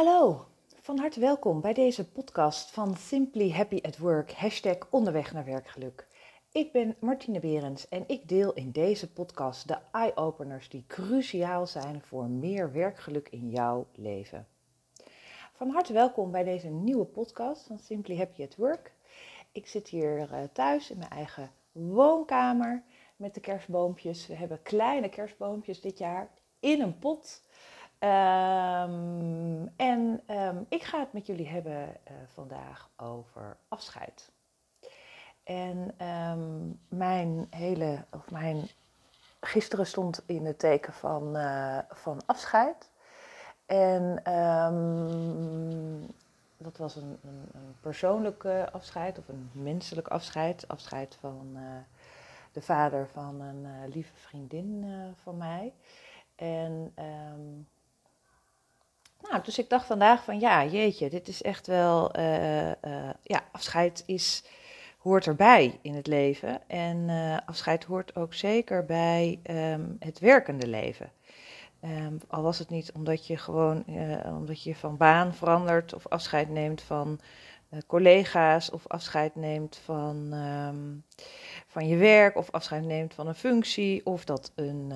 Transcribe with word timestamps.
Hallo, 0.00 0.46
van 0.80 0.98
harte 0.98 1.20
welkom 1.20 1.60
bij 1.60 1.72
deze 1.72 2.08
podcast 2.10 2.70
van 2.70 2.96
Simply 2.96 3.50
Happy 3.50 3.78
at 3.82 3.98
Work, 3.98 4.32
hashtag 4.32 4.76
onderweg 4.90 5.32
naar 5.32 5.44
werkgeluk. 5.44 6.06
Ik 6.52 6.72
ben 6.72 6.96
Martine 7.00 7.40
Berends 7.40 7.88
en 7.88 8.04
ik 8.06 8.28
deel 8.28 8.52
in 8.52 8.70
deze 8.70 9.12
podcast 9.12 9.68
de 9.68 9.78
eye-openers 9.92 10.68
die 10.68 10.84
cruciaal 10.86 11.66
zijn 11.66 12.02
voor 12.02 12.24
meer 12.24 12.72
werkgeluk 12.72 13.28
in 13.28 13.50
jouw 13.50 13.86
leven. 13.94 14.46
Van 15.52 15.70
harte 15.70 15.92
welkom 15.92 16.30
bij 16.30 16.44
deze 16.44 16.68
nieuwe 16.68 17.04
podcast 17.04 17.66
van 17.66 17.78
Simply 17.78 18.16
Happy 18.16 18.42
at 18.42 18.56
Work. 18.56 18.92
Ik 19.52 19.66
zit 19.66 19.88
hier 19.88 20.32
eh, 20.32 20.42
thuis 20.52 20.90
in 20.90 20.98
mijn 20.98 21.10
eigen 21.10 21.50
woonkamer 21.72 22.82
met 23.16 23.34
de 23.34 23.40
kerstboompjes. 23.40 24.26
We 24.26 24.34
hebben 24.34 24.62
kleine 24.62 25.08
kerstboompjes 25.08 25.80
dit 25.80 25.98
jaar 25.98 26.30
in 26.60 26.80
een 26.80 26.98
pot. 26.98 27.42
Um, 28.04 29.72
en 29.76 30.22
um, 30.30 30.66
ik 30.68 30.82
ga 30.82 30.98
het 30.98 31.12
met 31.12 31.26
jullie 31.26 31.48
hebben 31.48 31.82
uh, 31.82 32.16
vandaag 32.32 32.90
over 32.96 33.56
afscheid. 33.68 34.30
En 35.42 36.06
um, 36.06 36.80
mijn 36.88 37.46
hele, 37.50 38.04
of 38.10 38.30
mijn, 38.30 38.68
gisteren 39.40 39.86
stond 39.86 40.22
in 40.26 40.46
het 40.46 40.58
teken 40.58 40.92
van, 40.92 41.36
uh, 41.36 41.78
van 41.88 42.20
afscheid. 42.26 42.90
En 43.66 44.22
dat 46.56 46.76
was 46.76 46.96
een, 46.96 47.18
een, 47.22 47.48
een 47.52 47.76
persoonlijk 47.80 48.44
afscheid 48.72 49.18
of 49.18 49.28
een 49.28 49.50
menselijk 49.52 50.08
afscheid. 50.08 50.68
Afscheid 50.68 51.16
van 51.20 51.50
uh, 51.54 51.60
de 52.52 52.62
vader 52.62 53.08
van 53.08 53.40
een 53.40 53.88
lieve 53.88 54.16
vriendin 54.16 54.86
van 55.22 55.36
mij. 55.36 55.72
En 56.34 56.94
nou, 59.22 59.42
dus 59.42 59.58
ik 59.58 59.68
dacht 59.68 59.86
vandaag 59.86 60.24
van 60.24 60.40
ja, 60.40 60.64
jeetje, 60.64 61.10
dit 61.10 61.28
is 61.28 61.42
echt 61.42 61.66
wel, 61.66 62.18
uh, 62.18 62.66
uh, 62.66 62.74
ja, 63.22 63.44
afscheid 63.52 64.02
is, 64.06 64.44
hoort 64.98 65.26
erbij 65.26 65.78
in 65.82 65.94
het 65.94 66.06
leven. 66.06 66.68
En 66.68 66.96
uh, 67.08 67.36
afscheid 67.46 67.84
hoort 67.84 68.16
ook 68.16 68.34
zeker 68.34 68.84
bij 68.84 69.40
um, 69.50 69.96
het 69.98 70.18
werkende 70.18 70.66
leven. 70.66 71.10
Um, 71.84 72.18
al 72.28 72.42
was 72.42 72.58
het 72.58 72.68
niet 72.70 72.92
omdat 72.92 73.26
je 73.26 73.36
gewoon, 73.36 73.84
omdat 74.24 74.62
je 74.62 74.74
van 74.74 74.96
baan 74.96 75.34
verandert 75.34 75.94
of 75.94 76.06
afscheid 76.08 76.48
neemt 76.48 76.82
van 76.82 77.20
collega's 77.86 78.70
of 78.70 78.86
afscheid 78.86 79.34
neemt 79.34 79.80
van, 79.84 80.32
um, 80.32 81.04
van 81.66 81.88
je 81.88 81.96
werk 81.96 82.36
of 82.36 82.50
afscheid 82.50 82.84
neemt 82.84 83.14
van 83.14 83.26
een 83.26 83.34
functie 83.34 84.06
of 84.06 84.24
dat 84.24 84.52
een, 84.54 84.90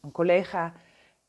een 0.00 0.12
collega 0.12 0.72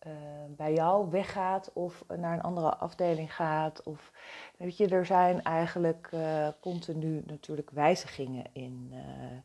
uh, 0.07 0.13
bij 0.47 0.73
jou 0.73 1.09
weggaat 1.09 1.73
of 1.73 2.03
naar 2.17 2.33
een 2.33 2.41
andere 2.41 2.75
afdeling 2.75 3.35
gaat. 3.35 3.83
Of, 3.83 4.11
weet 4.57 4.77
je, 4.77 4.87
er 4.87 5.05
zijn 5.05 5.43
eigenlijk 5.43 6.09
uh, 6.13 6.47
continu 6.61 7.23
natuurlijk 7.25 7.69
wijzigingen 7.69 8.45
in, 8.53 8.89
uh, 8.93 9.37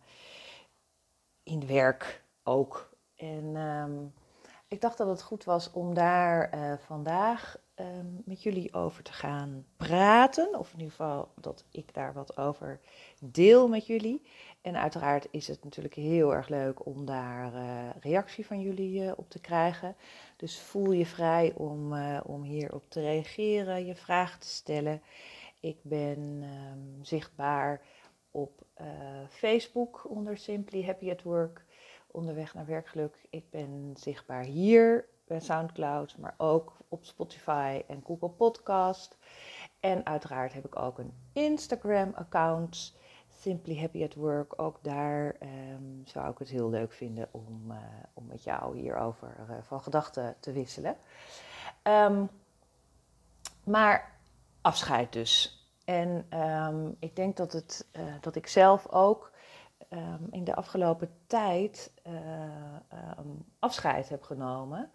in 1.42 1.66
werk 1.66 2.24
ook. 2.42 2.90
En 3.16 3.56
um, 3.56 4.12
ik 4.68 4.80
dacht 4.80 4.98
dat 4.98 5.08
het 5.08 5.22
goed 5.22 5.44
was 5.44 5.70
om 5.70 5.94
daar 5.94 6.78
vandaag 6.86 7.56
um, 7.80 8.22
met 8.24 8.42
jullie 8.42 8.74
over 8.74 9.02
te 9.02 9.12
gaan 9.12 9.66
praten. 9.76 10.58
Of 10.58 10.72
in 10.72 10.78
ieder 10.78 10.90
geval 10.90 11.32
dat 11.40 11.64
ik 11.70 11.94
daar 11.94 12.12
wat 12.12 12.36
over 12.36 12.80
deel 13.20 13.68
met 13.68 13.86
jullie. 13.86 14.22
En 14.60 14.76
uiteraard 14.76 15.28
is 15.30 15.48
het 15.48 15.64
natuurlijk 15.64 15.94
heel 15.94 16.34
erg 16.34 16.48
leuk 16.48 16.86
om 16.86 17.04
daar 17.04 17.54
uh, 17.54 17.88
reactie 18.00 18.46
van 18.46 18.60
jullie 18.60 19.02
uh, 19.02 19.12
op 19.16 19.30
te 19.30 19.40
krijgen. 19.40 19.96
Dus 20.36 20.60
voel 20.60 20.92
je 20.92 21.06
vrij 21.06 21.52
om, 21.56 21.92
uh, 21.92 22.20
om 22.24 22.42
hierop 22.42 22.84
te 22.90 23.00
reageren, 23.00 23.86
je 23.86 23.94
vragen 23.94 24.40
te 24.40 24.48
stellen. 24.48 25.02
Ik 25.60 25.78
ben 25.82 26.42
um, 26.42 27.04
zichtbaar 27.04 27.80
op 28.30 28.60
Facebook 29.28 30.10
onder 30.10 30.36
Simply 30.36 30.84
Happy 30.84 31.10
at 31.10 31.22
Work, 31.22 31.64
onderweg 32.10 32.54
naar 32.54 32.66
werkgeluk. 32.66 33.16
Ik 33.30 33.50
ben 33.50 33.94
zichtbaar 33.96 34.44
hier 34.44 35.08
SoundCloud, 35.40 36.16
maar 36.18 36.34
ook 36.36 36.76
op 36.88 37.04
Spotify 37.04 37.82
en 37.88 38.02
Google 38.06 38.28
Podcast. 38.28 39.16
En 39.80 40.06
uiteraard 40.06 40.52
heb 40.52 40.66
ik 40.66 40.76
ook 40.76 40.98
een 40.98 41.12
Instagram-account. 41.32 42.96
Simply 43.40 43.78
Happy 43.78 44.04
at 44.04 44.14
Work. 44.14 44.62
Ook 44.62 44.78
daar 44.82 45.36
um, 45.42 46.02
zou 46.04 46.30
ik 46.30 46.38
het 46.38 46.48
heel 46.48 46.70
leuk 46.70 46.92
vinden 46.92 47.28
om, 47.30 47.70
uh, 47.70 47.76
om 48.14 48.26
met 48.26 48.44
jou 48.44 48.78
hierover 48.78 49.36
uh, 49.50 49.56
van 49.62 49.82
gedachten 49.82 50.36
te 50.40 50.52
wisselen. 50.52 50.96
Um, 51.82 52.28
maar 53.64 54.18
afscheid 54.60 55.12
dus. 55.12 55.66
En 55.84 56.38
um, 56.40 56.96
ik 56.98 57.16
denk 57.16 57.36
dat, 57.36 57.52
het, 57.52 57.86
uh, 57.92 58.02
dat 58.20 58.36
ik 58.36 58.46
zelf 58.46 58.88
ook 58.88 59.31
in 60.30 60.44
de 60.44 60.54
afgelopen 60.54 61.10
tijd 61.26 61.92
afscheid 63.58 64.08
heb 64.08 64.22
genomen. 64.22 64.90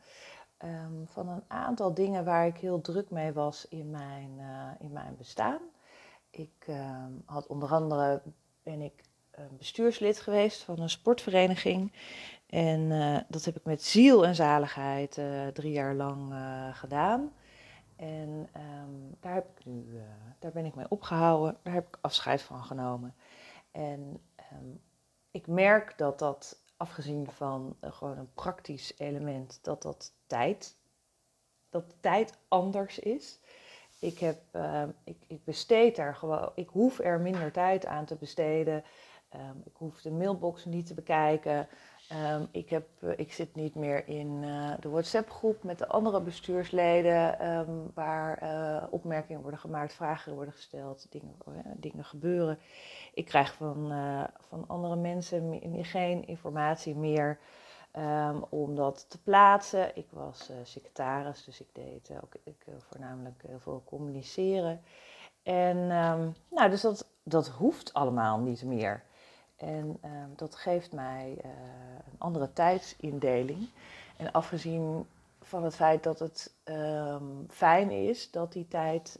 van 1.05 1.29
een 1.29 1.43
aantal 1.47 1.93
dingen 1.93 2.25
waar 2.25 2.47
ik 2.47 2.57
heel 2.57 2.81
druk 2.81 3.09
mee 3.09 3.33
was 3.33 3.67
in 3.67 3.89
mijn, 3.89 4.39
in 4.79 4.91
mijn 4.91 5.15
bestaan. 5.17 5.61
Ik 6.29 6.67
had 7.25 7.47
onder 7.47 7.69
andere 7.69 8.21
ben 8.63 8.81
ik 8.81 9.03
bestuurslid 9.57 10.19
geweest 10.19 10.63
van 10.63 10.79
een 10.79 10.89
sportvereniging. 10.89 11.93
En 12.47 12.89
dat 13.27 13.45
heb 13.45 13.55
ik 13.55 13.65
met 13.65 13.83
ziel 13.83 14.25
en 14.25 14.35
zaligheid 14.35 15.21
drie 15.53 15.71
jaar 15.71 15.93
lang 15.93 16.33
gedaan. 16.71 17.31
En 17.95 18.49
daar, 19.19 19.33
heb 19.33 19.59
ik 19.59 19.65
nu, 19.65 20.01
daar 20.39 20.51
ben 20.51 20.65
ik 20.65 20.75
mee 20.75 20.89
opgehouden. 20.89 21.57
Daar 21.63 21.73
heb 21.73 21.87
ik 21.87 21.97
afscheid 22.01 22.41
van 22.41 22.63
genomen. 22.63 23.15
En 23.71 24.21
ik 25.31 25.47
merk 25.47 25.97
dat 25.97 26.19
dat, 26.19 26.61
afgezien 26.77 27.31
van 27.31 27.77
gewoon 27.81 28.17
een 28.17 28.33
praktisch 28.33 28.93
element, 28.97 29.59
dat 29.61 29.81
dat 29.81 30.13
tijd, 30.27 30.75
dat 31.69 31.95
tijd 31.99 32.37
anders 32.47 32.99
is. 32.99 33.39
Ik, 33.99 34.19
heb, 34.19 34.41
uh, 34.55 34.83
ik, 35.03 35.23
ik 35.27 35.43
besteed 35.43 35.95
daar 35.95 36.15
gewoon, 36.15 36.51
ik 36.55 36.69
hoef 36.69 36.99
er 36.99 37.19
minder 37.19 37.51
tijd 37.51 37.85
aan 37.85 38.05
te 38.05 38.15
besteden. 38.15 38.83
Um, 39.35 39.61
ik 39.65 39.75
hoef 39.75 40.01
de 40.01 40.11
mailbox 40.11 40.65
niet 40.65 40.85
te 40.85 40.93
bekijken. 40.93 41.67
Um, 42.11 42.47
ik, 42.51 42.69
heb, 42.69 42.87
uh, 42.99 43.11
ik 43.17 43.33
zit 43.33 43.55
niet 43.55 43.75
meer 43.75 44.07
in 44.07 44.43
uh, 44.43 44.73
de 44.79 44.89
WhatsApp-groep 44.89 45.63
met 45.63 45.77
de 45.77 45.87
andere 45.87 46.21
bestuursleden, 46.21 47.47
um, 47.47 47.91
waar 47.93 48.43
uh, 48.43 48.83
opmerkingen 48.89 49.41
worden 49.41 49.59
gemaakt, 49.59 49.93
vragen 49.93 50.33
worden 50.33 50.53
gesteld, 50.53 51.07
dingen, 51.09 51.35
dingen 51.77 52.05
gebeuren. 52.05 52.59
Ik 53.13 53.25
krijg 53.25 53.53
van, 53.53 53.91
van 54.39 54.63
andere 54.67 54.95
mensen 54.95 55.59
geen 55.85 56.27
informatie 56.27 56.95
meer 56.95 57.39
Um, 57.97 58.43
om 58.49 58.75
dat 58.75 59.09
te 59.09 59.21
plaatsen. 59.21 59.95
Ik 59.95 60.07
was 60.11 60.51
secretaris, 60.63 61.43
dus 61.43 61.61
ik 61.61 61.67
deed 61.73 62.11
ook 62.23 62.33
ik, 62.43 62.65
voornamelijk 62.77 63.43
heel 63.47 63.59
veel 63.59 63.83
communiceren. 63.85 64.81
En 65.43 65.87
nou, 66.49 66.69
dus 66.69 66.81
dat, 66.81 67.07
dat 67.23 67.47
hoeft 67.47 67.93
allemaal 67.93 68.39
niet 68.39 68.63
meer. 68.63 69.03
En 69.57 69.99
um, 70.05 70.33
dat 70.35 70.55
geeft 70.55 70.91
mij 70.91 71.37
een 71.41 72.17
andere 72.17 72.53
tijdsindeling. 72.53 73.69
En 74.17 74.31
afgezien 74.31 75.05
van 75.41 75.63
het 75.63 75.75
feit 75.75 76.03
dat 76.03 76.19
het 76.19 76.53
fijn 77.49 77.91
is 77.91 78.31
dat 78.31 78.53
die 78.53 78.67
tijd, 78.67 79.19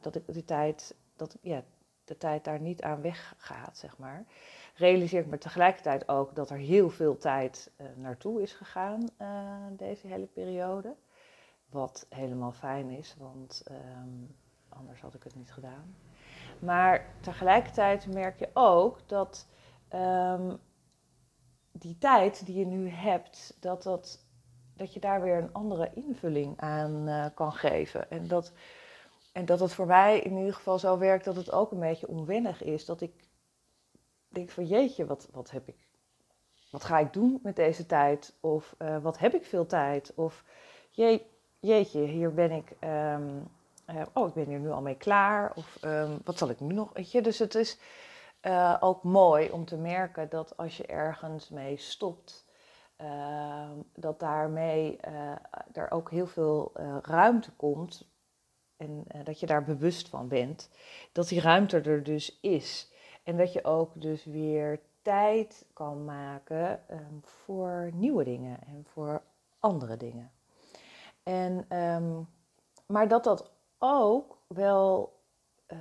dat 0.00 0.14
ik 0.14 0.22
die 0.26 0.44
tijd, 0.44 0.94
dat 1.16 1.36
ja, 1.40 1.62
de 2.04 2.16
tijd 2.16 2.44
daar 2.44 2.60
niet 2.60 2.82
aan 2.82 3.00
weggaat, 3.00 3.78
zeg 3.78 3.98
maar 3.98 4.24
realiseer 4.80 5.20
ik 5.20 5.26
me 5.26 5.38
tegelijkertijd 5.38 6.08
ook 6.08 6.34
dat 6.34 6.50
er 6.50 6.56
heel 6.56 6.90
veel 6.90 7.16
tijd 7.16 7.70
uh, 7.76 7.86
naartoe 7.96 8.42
is 8.42 8.52
gegaan 8.52 9.08
deze 9.76 10.06
hele 10.06 10.26
periode. 10.26 10.94
Wat 11.68 12.06
helemaal 12.08 12.52
fijn 12.52 12.90
is, 12.90 13.14
want 13.18 13.62
um, 13.70 14.36
anders 14.68 15.00
had 15.00 15.14
ik 15.14 15.22
het 15.22 15.34
niet 15.34 15.52
gedaan. 15.52 15.94
Maar 16.58 17.06
tegelijkertijd 17.20 18.12
merk 18.12 18.38
je 18.38 18.48
ook 18.52 18.98
dat 19.06 19.46
um, 19.94 20.58
die 21.72 21.98
tijd 21.98 22.46
die 22.46 22.58
je 22.58 22.66
nu 22.66 22.88
hebt, 22.88 23.56
dat, 23.60 23.82
dat, 23.82 24.24
dat 24.76 24.94
je 24.94 25.00
daar 25.00 25.22
weer 25.22 25.36
een 25.36 25.52
andere 25.52 25.90
invulling 25.94 26.60
aan 26.60 27.08
uh, 27.08 27.26
kan 27.34 27.52
geven. 27.52 28.10
En 28.10 28.28
dat, 28.28 28.52
en 29.32 29.44
dat 29.44 29.60
het 29.60 29.72
voor 29.72 29.86
mij 29.86 30.20
in 30.20 30.36
ieder 30.36 30.54
geval 30.54 30.78
zo 30.78 30.98
werkt 30.98 31.24
dat 31.24 31.36
het 31.36 31.52
ook 31.52 31.72
een 31.72 31.80
beetje 31.80 32.08
onwennig 32.08 32.62
is. 32.62 32.84
Dat 32.84 33.00
ik 33.00 33.12
denk 34.28 34.50
van 34.50 34.66
jeetje, 34.66 35.06
wat, 35.06 35.28
wat 35.32 35.50
heb 35.50 35.68
ik, 35.68 35.76
wat 36.70 36.84
ga 36.84 36.98
ik 36.98 37.12
doen 37.12 37.38
met 37.42 37.56
deze 37.56 37.86
tijd? 37.86 38.34
Of 38.40 38.74
uh, 38.78 38.98
wat 39.02 39.18
heb 39.18 39.34
ik 39.34 39.44
veel 39.44 39.66
tijd? 39.66 40.12
Of 40.14 40.44
je, 40.90 41.22
jeetje, 41.60 42.00
hier 42.00 42.34
ben 42.34 42.50
ik, 42.50 42.70
um, 42.80 43.48
uh, 43.90 44.02
oh 44.12 44.28
ik 44.28 44.34
ben 44.34 44.46
hier 44.46 44.58
nu 44.58 44.70
al 44.70 44.80
mee 44.80 44.96
klaar. 44.96 45.52
Of 45.54 45.78
um, 45.84 46.18
wat 46.24 46.38
zal 46.38 46.48
ik 46.48 46.60
nu 46.60 46.74
nog, 46.74 46.92
weet 46.92 47.12
je? 47.12 47.22
Dus 47.22 47.38
het 47.38 47.54
is 47.54 47.78
uh, 48.42 48.76
ook 48.80 49.02
mooi 49.02 49.50
om 49.50 49.64
te 49.64 49.76
merken 49.76 50.28
dat 50.28 50.56
als 50.56 50.76
je 50.76 50.86
ergens 50.86 51.48
mee 51.48 51.76
stopt, 51.76 52.48
dat 53.94 54.20
daarmee 54.20 55.00
er 55.72 55.90
ook 55.90 56.10
heel 56.10 56.26
veel 56.26 56.72
ruimte 57.02 57.50
komt 57.52 58.10
en 58.76 59.04
dat 59.24 59.40
je 59.40 59.46
daar 59.46 59.64
bewust 59.64 60.08
van 60.08 60.28
bent, 60.28 60.70
dat 61.12 61.28
die 61.28 61.40
ruimte 61.40 61.80
er 61.80 62.02
dus 62.02 62.40
is. 62.40 62.92
En 63.22 63.36
dat 63.36 63.52
je 63.52 63.64
ook 63.64 64.00
dus 64.00 64.24
weer 64.24 64.80
tijd 65.02 65.66
kan 65.72 66.04
maken 66.04 66.88
ehm, 66.88 67.14
voor 67.20 67.90
nieuwe 67.92 68.24
dingen 68.24 68.58
en 68.66 68.84
voor 68.88 69.22
andere 69.58 69.96
dingen. 69.96 70.32
En, 71.22 71.64
ehm, 71.68 72.20
maar 72.86 73.08
dat 73.08 73.24
dat 73.24 73.52
ook 73.78 74.38
wel 74.46 75.12
uh, 75.12 75.19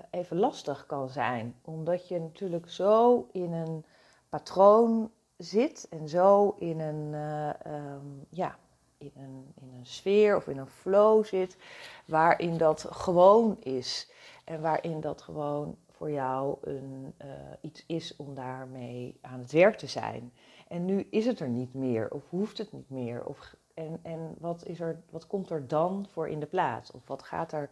even 0.09 0.37
lastig 0.37 0.85
kan 0.85 1.09
zijn, 1.09 1.55
omdat 1.61 2.07
je 2.07 2.19
natuurlijk 2.19 2.69
zo 2.69 3.27
in 3.31 3.53
een 3.53 3.85
patroon 4.29 5.11
zit 5.37 5.87
en 5.89 6.09
zo 6.09 6.55
in 6.57 6.79
een, 6.79 7.13
uh, 7.13 7.49
um, 7.93 8.25
ja, 8.29 8.57
in 8.97 9.11
een, 9.15 9.53
in 9.61 9.73
een 9.77 9.85
sfeer 9.85 10.35
of 10.35 10.47
in 10.47 10.57
een 10.57 10.67
flow 10.67 11.25
zit, 11.25 11.57
waarin 12.05 12.57
dat 12.57 12.85
gewoon 12.89 13.57
is 13.59 14.11
en 14.45 14.61
waarin 14.61 15.01
dat 15.01 15.21
gewoon 15.21 15.77
voor 15.89 16.11
jou 16.11 16.57
een, 16.61 17.13
uh, 17.25 17.29
iets 17.61 17.83
is 17.87 18.15
om 18.15 18.35
daarmee 18.35 19.17
aan 19.21 19.39
het 19.39 19.51
werk 19.51 19.77
te 19.77 19.87
zijn. 19.87 20.33
En 20.67 20.85
nu 20.85 21.07
is 21.09 21.25
het 21.25 21.39
er 21.39 21.49
niet 21.49 21.73
meer, 21.73 22.11
of 22.11 22.29
hoeft 22.29 22.57
het 22.57 22.71
niet 22.71 22.89
meer. 22.89 23.25
Of, 23.25 23.55
en 23.73 23.99
en 24.03 24.35
wat, 24.39 24.65
is 24.65 24.79
er, 24.79 25.01
wat 25.09 25.27
komt 25.27 25.49
er 25.49 25.67
dan 25.67 26.05
voor 26.09 26.29
in 26.29 26.39
de 26.39 26.45
plaats? 26.45 26.91
Of 26.91 27.07
wat, 27.07 27.23
gaat 27.23 27.51
er, 27.51 27.69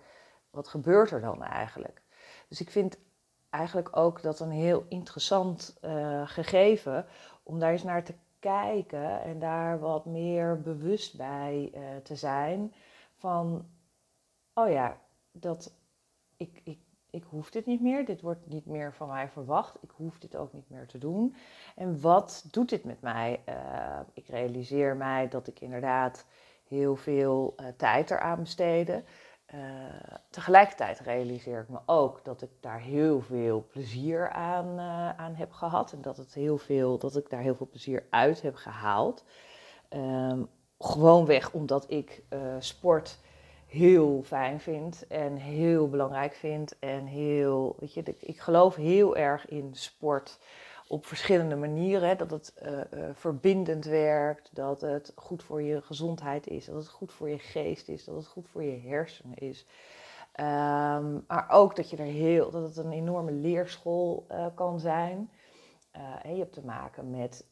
wat 0.50 0.68
gebeurt 0.68 1.12
er 1.12 1.22
dan 1.22 1.44
eigenlijk? 1.44 2.02
Dus 2.48 2.62
ik 2.62 2.70
vind 2.70 2.98
eigenlijk 3.50 3.98
ook 3.98 4.22
dat 4.22 4.40
een 4.40 4.52
heel 4.52 4.86
interessant 4.90 5.78
uh, 5.84 6.28
gegeven 6.28 7.06
om 7.44 7.60
daar 7.60 7.72
eens 7.72 7.84
naar 7.84 8.04
te 8.04 8.14
kijken 8.40 9.22
en 9.22 9.40
daar 9.40 9.80
wat 9.80 10.06
meer 10.06 10.62
bewust 10.62 11.18
bij 11.18 11.72
uh, 11.76 11.82
te 12.04 12.16
zijn. 12.16 12.74
Van, 13.16 13.70
oh 14.54 14.70
ja, 14.70 14.98
dat 15.32 15.74
ik, 16.38 16.62
ik 16.64 16.80
ik 17.10 17.24
hoef 17.30 17.50
dit 17.50 17.66
niet 17.66 17.82
meer, 17.82 18.06
dit 18.06 18.22
wordt 18.22 18.48
niet 18.48 18.66
meer 18.66 18.94
van 18.94 19.08
mij 19.08 19.30
verwacht, 19.30 19.78
ik 19.82 19.90
hoef 19.96 20.20
dit 20.20 20.36
ook 20.36 20.54
niet 20.54 20.70
meer 20.70 20.88
te 20.88 20.98
doen. 20.98 21.36
En 21.76 22.02
wat 22.02 22.46
doet 22.52 22.70
dit 22.70 22.84
met 22.84 23.02
mij? 23.02 23.42
Uh, 23.50 24.00
ik 24.14 24.28
realiseer 24.28 24.96
mij 24.96 25.28
dat 25.28 25.48
ik 25.48 25.60
inderdaad 25.60 26.26
heel 26.68 26.96
veel 26.96 27.56
tijd 27.78 28.12
eraan 28.12 28.40
besteedde. 28.40 29.04
Uh, 29.56 29.60
tegelijkertijd 30.30 31.00
realiseer 31.00 31.62
ik 31.62 31.70
me 31.70 31.80
ook 31.86 32.26
dat 32.26 32.42
ik 32.42 32.50
daar 32.60 32.80
heel 32.80 33.22
veel 33.22 33.66
plezier 33.70 34.30
aan, 34.30 34.80
aan 35.20 35.36
heb 35.36 35.52
gehad 35.52 35.92
en 35.92 36.02
dat, 36.02 36.18
het 36.18 36.34
heel 36.34 36.58
veel, 36.58 36.98
dat 36.98 37.18
ik 37.18 37.30
daar 37.30 37.42
heel 37.42 37.56
veel 37.56 37.68
plezier 37.70 38.08
uit 38.10 38.42
heb 38.42 38.56
gehaald. 38.56 39.24
Um, 39.90 40.50
gewoonweg 40.80 41.52
omdat 41.52 41.92
ik 41.92 42.24
sport 42.60 43.20
heel 43.68 44.22
fijn 44.26 44.60
vind 44.60 45.08
en 45.08 45.36
heel 45.36 45.90
belangrijk 45.90 46.34
vind. 46.34 46.80
En 46.80 47.06
heel, 47.06 47.76
weet 47.80 47.94
je, 47.94 48.04
ik 48.20 48.40
geloof 48.40 48.76
heel 48.76 49.16
erg 49.16 49.48
in 49.48 49.70
sport 49.74 50.40
op 50.88 51.06
verschillende 51.06 51.56
manieren. 51.56 52.18
Dat 52.18 52.32
het 52.32 52.54
uh, 52.64 52.72
uh, 52.72 53.10
verbindend 53.14 53.86
werkt, 53.86 54.50
dat 54.54 54.82
het 54.82 55.12
goed 55.16 55.44
voor 55.44 55.62
je 55.62 55.82
gezondheid 55.82 56.48
is, 56.48 56.66
dat 56.66 56.76
het 56.76 56.88
goed 56.88 57.12
voor 57.12 57.30
je 57.30 57.40
geest 57.40 57.88
is, 57.88 58.04
dat 58.04 58.16
het 58.16 58.28
goed 58.28 58.48
voor 58.48 58.64
je 58.64 58.80
hersenen 58.80 59.38
is. 59.38 59.66
Um, 60.40 61.24
maar 61.28 61.46
ook 61.50 61.76
dat, 61.76 61.90
je 61.90 61.98
er 61.98 62.04
heel, 62.04 62.52
dat 62.52 62.64
het 62.64 62.78
een 62.78 62.92
enorme 62.92 63.32
leerschool 63.32 64.26
uh, 64.32 64.46
kan 64.56 64.80
zijn. 64.80 65.30
Je 66.24 66.38
hebt 66.38 66.54
te 66.54 66.66
maken 66.66 67.10
met 67.10 67.46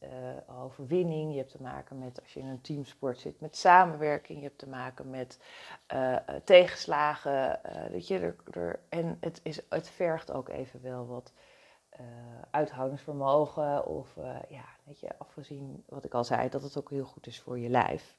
overwinning, 0.60 1.30
je 1.30 1.38
hebt 1.38 1.50
te 1.50 1.62
maken 1.62 1.98
met 1.98 2.20
als 2.22 2.34
je 2.34 2.40
in 2.40 2.46
een 2.46 2.60
teamsport 2.60 3.18
zit, 3.18 3.40
met 3.40 3.56
samenwerking, 3.56 4.38
je 4.38 4.44
hebt 4.44 4.58
te 4.58 4.68
maken 4.68 5.10
met 5.10 5.38
tegenslagen. 6.44 7.60
weet 7.90 8.08
je, 8.08 8.18
er, 8.18 8.36
er, 8.50 8.80
en 8.88 9.16
het, 9.20 9.40
is, 9.42 9.60
het 9.68 9.88
vergt 9.88 10.32
ook 10.32 10.48
even 10.48 10.82
wel 10.82 11.06
wat 11.06 11.32
uithoudingsvermogen. 12.50 13.86
Of 13.86 14.14
ja, 14.48 14.64
weet 14.84 15.00
je, 15.00 15.18
afgezien 15.18 15.84
wat 15.88 16.04
ik 16.04 16.14
al 16.14 16.24
zei, 16.24 16.48
dat 16.48 16.62
het 16.62 16.78
ook 16.78 16.90
heel 16.90 17.04
goed 17.04 17.26
is 17.26 17.40
voor 17.40 17.58
je 17.58 17.68
lijf. 17.68 18.16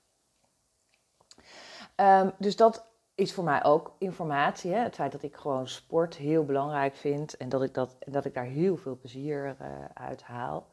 Um, 1.95 2.31
dus 2.37 2.55
dat 2.55 2.85
is 3.15 3.33
voor 3.33 3.43
mij 3.43 3.63
ook 3.63 3.95
informatie. 3.97 4.73
Hè? 4.73 4.79
Het 4.79 4.95
feit 4.95 5.11
dat 5.11 5.23
ik 5.23 5.35
gewoon 5.35 5.67
sport 5.67 6.15
heel 6.15 6.45
belangrijk 6.45 6.95
vind 6.95 7.37
en 7.37 7.49
dat 7.49 7.63
ik, 7.63 7.73
dat, 7.73 7.95
dat 7.99 8.25
ik 8.25 8.33
daar 8.33 8.43
heel 8.43 8.77
veel 8.77 8.97
plezier 8.97 9.55
uh, 9.61 9.67
uit 9.93 10.23
haal. 10.23 10.67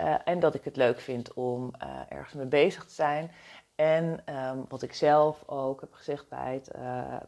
Uh, 0.00 0.14
en 0.24 0.40
dat 0.40 0.54
ik 0.54 0.64
het 0.64 0.76
leuk 0.76 1.00
vind 1.00 1.32
om 1.32 1.72
uh, 1.82 2.00
ergens 2.08 2.34
mee 2.34 2.46
bezig 2.46 2.84
te 2.84 2.94
zijn. 2.94 3.30
En 3.74 4.34
um, 4.36 4.64
wat 4.68 4.82
ik 4.82 4.94
zelf 4.94 5.48
ook 5.48 5.80
heb 5.80 5.92
gezegd 5.92 6.28
bij 6.28 6.54
het, 6.54 6.70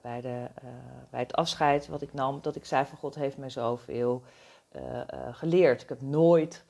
bij, 0.02 0.20
de, 0.20 0.46
bij 1.10 1.20
het 1.20 1.34
afscheid 1.34 1.88
wat 1.88 2.02
ik 2.02 2.12
nam, 2.12 2.38
dat 2.42 2.56
ik 2.56 2.64
zei 2.64 2.84
van 2.84 2.98
God 2.98 3.14
heeft 3.14 3.36
mij 3.36 3.50
zoveel 3.50 4.22
geleerd. 5.32 5.82
Ik 5.82 5.88
heb 5.88 6.00
nooit 6.00 6.64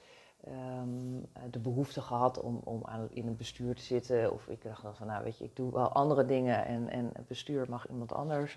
um, 0.48 1.26
de 1.50 1.58
behoefte 1.58 2.00
gehad 2.00 2.40
om, 2.40 2.60
om 2.64 2.82
aan, 2.84 3.08
in 3.10 3.26
een 3.26 3.36
bestuur 3.36 3.74
te 3.74 3.82
zitten. 3.82 4.32
Of 4.32 4.46
ik 4.46 4.62
dacht 4.62 4.82
dan 4.82 4.96
van, 4.96 5.06
nou 5.06 5.24
weet 5.24 5.38
je, 5.38 5.44
ik 5.44 5.56
doe 5.56 5.72
wel 5.72 5.92
andere 5.92 6.24
dingen 6.24 6.64
en, 6.64 6.88
en 6.88 7.10
het 7.12 7.26
bestuur 7.26 7.66
mag 7.68 7.88
iemand 7.88 8.12
anders 8.12 8.56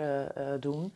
doen. 0.60 0.94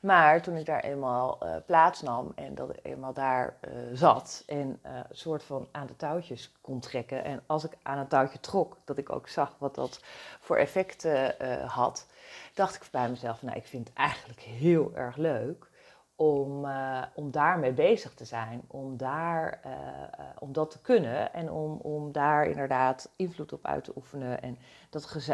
Maar 0.00 0.42
toen 0.42 0.56
ik 0.56 0.66
daar 0.66 0.80
eenmaal 0.80 1.38
plaats 1.66 2.02
nam 2.02 2.32
en 2.34 2.54
dat 2.54 2.70
ik 2.70 2.78
eenmaal 2.82 3.12
daar 3.12 3.56
zat 3.92 4.42
en 4.46 4.78
een 4.82 5.04
soort 5.10 5.42
van 5.42 5.68
aan 5.70 5.86
de 5.86 5.96
touwtjes 5.96 6.52
kon 6.60 6.80
trekken. 6.80 7.24
En 7.24 7.42
als 7.46 7.64
ik 7.64 7.76
aan 7.82 7.98
een 7.98 8.08
touwtje 8.08 8.40
trok, 8.40 8.76
dat 8.84 8.98
ik 8.98 9.12
ook 9.12 9.28
zag 9.28 9.56
wat 9.58 9.74
dat 9.74 10.00
voor 10.40 10.56
effecten 10.56 11.34
had, 11.66 12.06
dacht 12.54 12.74
ik 12.74 12.88
bij 12.90 13.10
mezelf, 13.10 13.42
nou 13.42 13.56
ik 13.56 13.66
vind 13.66 13.88
het 13.88 13.96
eigenlijk 13.96 14.40
heel 14.40 14.92
erg 14.94 15.16
leuk 15.16 15.72
om, 16.16 16.64
uh, 16.64 17.02
om 17.14 17.30
daarmee 17.30 17.72
bezig 17.72 18.14
te 18.14 18.24
zijn, 18.24 18.62
om, 18.66 18.96
daar, 18.96 19.60
uh, 19.66 19.72
uh, 19.72 20.26
om 20.38 20.52
dat 20.52 20.70
te 20.70 20.80
kunnen 20.80 21.32
en 21.32 21.50
om, 21.50 21.78
om 21.82 22.12
daar 22.12 22.46
inderdaad 22.46 23.12
invloed 23.16 23.52
op 23.52 23.66
uit 23.66 23.84
te 23.84 23.92
oefenen 23.96 24.42
en 24.42 24.58
dat 24.90 25.28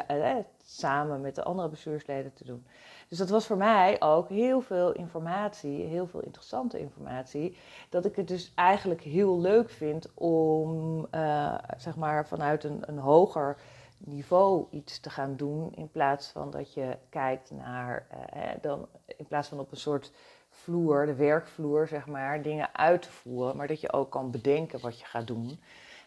samen 0.65 1.21
met 1.21 1.35
de 1.35 1.43
andere 1.43 1.69
bestuursleden 1.69 2.33
te 2.33 2.45
doen. 2.45 2.67
Dus 3.09 3.19
dat 3.19 3.29
was 3.29 3.47
voor 3.47 3.57
mij 3.57 4.01
ook 4.01 4.29
heel 4.29 4.61
veel 4.61 4.93
informatie, 4.93 5.83
heel 5.83 6.07
veel 6.07 6.21
interessante 6.21 6.79
informatie, 6.79 7.57
dat 7.89 8.05
ik 8.05 8.17
het 8.17 8.29
dus 8.29 8.53
eigenlijk 8.55 9.01
heel 9.01 9.41
leuk 9.41 9.71
vind 9.71 10.15
om 10.15 11.07
zeg 11.77 11.97
maar 11.97 12.27
vanuit 12.27 12.65
een, 12.65 12.83
een 12.87 12.99
hoger 12.99 13.57
niveau 13.99 14.67
iets 14.71 15.01
te 15.01 15.11
gaan 15.11 15.37
doen 15.37 15.73
in 15.75 15.91
plaats 15.91 16.29
van 16.29 16.51
dat 16.51 16.75
je 16.75 16.97
kijkt 17.09 17.51
naar, 17.51 18.07
dan, 18.61 18.89
in 19.17 19.27
plaats 19.27 19.49
van 19.49 19.59
op 19.59 19.71
een 19.71 19.77
soort 19.77 20.13
vloer, 20.51 21.07
de 21.07 21.15
werkvloer, 21.15 21.89
zeg 21.89 22.07
maar, 22.07 22.43
dingen 22.43 22.75
uit 22.75 23.03
te 23.03 23.11
voeren. 23.11 23.57
Maar 23.57 23.67
dat 23.67 23.81
je 23.81 23.93
ook 23.93 24.11
kan 24.11 24.31
bedenken 24.31 24.81
wat 24.81 24.99
je 24.99 25.05
gaat 25.05 25.27
doen. 25.27 25.61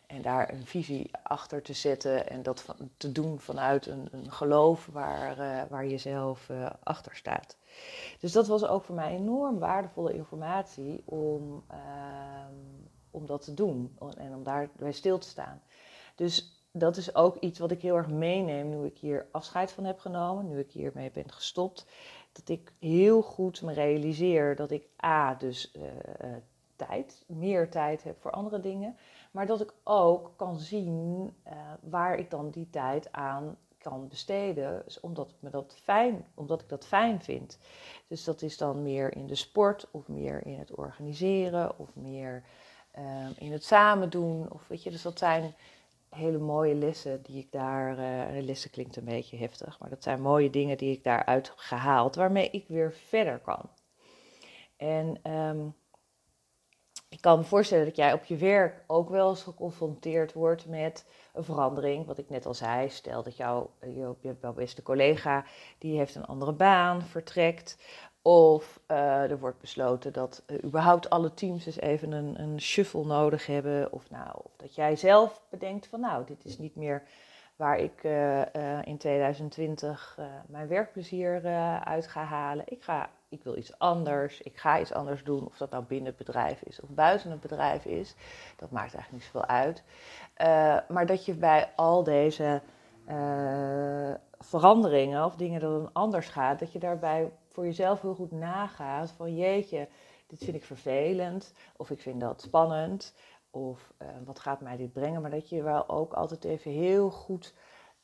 En 0.08 0.22
daar 0.22 0.54
een 0.54 0.66
visie 0.66 1.12
achter 1.24 1.62
te 1.62 1.74
zetten 1.74 2.30
en 2.30 2.44
dat 2.44 2.76
te 2.98 3.12
doen 3.12 3.40
vanuit 3.40 3.86
een, 3.86 4.08
een 4.12 4.32
geloof 4.32 4.90
waar, 4.92 5.40
uh, 5.40 5.62
waar 5.70 5.86
je 5.86 5.98
zelf 5.98 6.50
uh, 6.50 6.70
achter 6.84 7.16
staat. 7.16 7.58
Dus 8.20 8.32
dat 8.32 8.48
was 8.48 8.66
ook 8.66 8.84
voor 8.84 8.96
mij 8.96 9.16
enorm 9.16 9.60
waardevolle 9.60 10.14
informatie 10.14 11.04
om, 11.06 11.64
uh, 11.72 11.78
om 13.12 13.26
dat 13.26 13.42
te 13.42 13.54
doen 13.54 13.98
en 14.18 14.36
om 14.36 14.44
daar 14.44 14.70
bij 14.76 14.92
stil 14.92 15.18
te 15.18 15.28
staan. 15.28 15.62
Dus 16.16 16.63
dat 16.76 16.98
is 16.98 17.16
ook 17.16 17.36
iets 17.36 17.60
wat 17.60 17.72
ik 17.72 17.82
heel 17.82 17.96
erg 17.96 18.08
meeneem 18.08 18.70
nu 18.70 18.86
ik 18.86 18.98
hier 18.98 19.28
afscheid 19.32 19.72
van 19.72 19.84
heb 19.84 20.00
genomen, 20.00 20.48
nu 20.48 20.60
ik 20.60 20.72
hiermee 20.72 21.12
ben 21.12 21.32
gestopt 21.32 21.86
dat 22.32 22.50
ik 22.50 22.74
heel 22.80 23.22
goed 23.22 23.62
me 23.62 23.74
realiseer 23.74 24.56
dat 24.56 24.72
ik 24.72 24.88
A, 25.06 25.36
dus 25.36 25.72
uh, 25.76 25.84
uh, 25.84 26.36
tijd, 26.76 27.24
meer 27.28 27.70
tijd 27.70 28.04
heb 28.04 28.22
voor 28.22 28.32
andere 28.32 28.60
dingen, 28.60 28.98
maar 29.32 29.46
dat 29.46 29.62
ik 29.62 29.74
ook 29.84 30.32
kan 30.36 30.60
zien 30.60 31.34
uh, 31.48 31.54
waar 31.82 32.18
ik 32.18 32.30
dan 32.30 32.50
die 32.50 32.70
tijd 32.70 33.12
aan 33.12 33.58
kan 33.78 34.08
besteden, 34.08 34.82
dus 34.86 35.00
omdat, 35.00 35.34
me 35.40 35.50
dat 35.50 35.76
fijn, 35.84 36.26
omdat 36.34 36.62
ik 36.62 36.70
dat 36.70 36.86
fijn 36.86 37.22
vind. 37.22 37.58
Dus 38.08 38.24
dat 38.24 38.42
is 38.42 38.58
dan 38.58 38.84
meer 38.84 39.16
in 39.16 39.28
de 39.28 39.36
sport 39.36 39.88
of 39.92 40.08
meer 40.08 40.46
in 40.46 40.60
het 40.60 40.76
organiseren 40.76 41.80
of 41.80 41.96
meer 41.96 42.44
in 43.38 43.52
het 43.52 43.64
samen 43.64 44.10
doen. 44.10 44.52
Of 44.52 44.68
weet 44.68 44.84
je, 44.84 44.90
dus 44.90 45.02
dat 45.02 45.18
zijn 45.18 45.54
hele 46.14 46.38
mooie 46.38 46.76
lessen 46.76 47.22
die 47.22 47.40
ik 47.40 47.52
daar. 47.52 48.00
Uh, 48.00 48.44
lessen 48.44 48.70
klinkt 48.70 48.96
een 48.96 49.06
beetje 49.06 49.38
heftig, 49.38 49.80
maar 49.80 49.90
dat 49.90 50.04
zijn 50.04 50.22
mooie 50.22 50.50
dingen 50.50 50.78
die 50.78 50.92
ik 50.92 51.04
daaruit 51.04 51.48
heb 51.48 51.58
gehaald, 51.58 52.16
waarmee 52.16 52.50
ik 52.50 52.68
weer 52.68 52.94
verder 52.94 53.40
kan. 53.40 53.70
En 54.78 55.32
um, 55.32 55.76
ik 57.14 57.22
kan 57.22 57.38
me 57.38 57.44
voorstellen 57.44 57.86
dat 57.86 57.96
jij 57.96 58.14
op 58.14 58.24
je 58.24 58.36
werk 58.36 58.84
ook 58.88 59.10
wel 59.10 59.30
eens 59.30 59.44
geconfronteerd 59.44 60.34
wordt 60.34 60.68
met 60.68 61.06
een 61.34 61.44
verandering. 61.44 62.06
Wat 62.06 62.18
ik 62.18 62.30
net 62.30 62.46
al 62.46 62.54
zei, 62.54 62.90
stel 62.90 63.24
dat 63.24 63.38
jouw, 63.38 63.72
jouw 64.42 64.54
beste 64.56 64.82
collega, 64.82 65.46
die 65.78 65.98
heeft 65.98 66.16
een 66.16 66.26
andere 66.26 66.54
baan, 66.54 67.02
vertrekt. 67.02 67.78
Of 68.26 68.80
uh, 68.88 69.32
er 69.32 69.40
wordt 69.40 69.60
besloten 69.60 70.14
dat 70.14 70.44
uh, 70.48 70.64
überhaupt 70.64 71.10
alle 71.10 71.34
teams 71.34 71.66
eens 71.66 71.80
even 71.80 72.12
een, 72.12 72.42
een 72.42 72.62
shuffle 72.62 73.06
nodig 73.06 73.46
hebben. 73.46 73.92
Of, 73.92 74.10
nou, 74.10 74.30
of 74.34 74.52
dat 74.58 74.76
jij 74.76 74.96
zelf 74.96 75.42
bedenkt 75.50 75.88
van 75.88 76.00
nou, 76.00 76.26
dit 76.26 76.46
is 76.46 76.58
niet 76.58 76.76
meer 76.76 77.04
waar 77.56 77.78
ik 77.78 78.04
in 78.84 78.98
2020 78.98 80.20
mijn 80.48 80.68
werkplezier 80.68 81.46
uit 81.84 82.08
ga 82.08 82.24
halen. 82.24 82.66
Ik, 82.68 82.84
ga, 82.84 83.10
ik 83.30 83.44
wil 83.44 83.58
iets 83.58 83.80
anders, 83.80 84.42
ik 84.42 84.58
ga 84.58 84.80
iets 84.80 84.94
anders 84.94 85.24
doen, 85.24 85.46
of 85.46 85.58
dat 85.58 85.70
nou 85.70 85.84
binnen 85.84 86.08
het 86.08 86.18
bedrijf 86.18 86.62
is 86.62 86.82
of 86.82 86.90
buiten 86.90 87.32
het 87.32 87.40
bedrijf 87.40 87.86
is. 87.86 88.16
Dat 88.58 88.72
maakt 88.72 88.94
eigenlijk 88.94 89.12
niet 89.12 89.24
zoveel 89.24 89.46
uit. 89.46 89.84
maar 90.88 91.06
dat 91.06 91.26
je 91.26 91.34
bij 91.34 91.72
al 91.76 92.04
deze 92.04 92.62
veranderingen 94.40 95.26
of 95.26 95.36
dingen 95.36 95.60
dat 95.60 95.82
het 95.82 95.94
anders 95.94 96.28
gaat, 96.30 96.60
dat 96.60 96.72
je 96.72 96.80
daarbij 96.80 97.32
voor 97.54 97.66
jezelf 97.66 98.02
heel 98.02 98.16
goed 98.16 98.32
nagaat 98.32 99.12
van 99.12 99.36
jeetje, 99.36 99.88
dit 100.28 100.44
vind 100.44 100.56
ik 100.56 100.64
vervelend 100.64 101.54
of 101.78 101.90
ik 101.90 102.02
vind 102.02 102.22
dat 102.22 102.42
spannend 102.42 103.14
of 103.50 103.94
uh, 104.02 104.08
wat 104.26 104.40
gaat 104.40 104.62
mij 104.62 104.78
dit 104.78 104.94
brengen, 104.94 105.22
maar 105.22 105.32
dat 105.32 105.50
je 105.50 105.64
wel 105.64 105.90
ook 105.90 106.14
altijd 106.14 106.44
even 106.44 106.72
heel 106.72 107.10
goed 107.10 107.54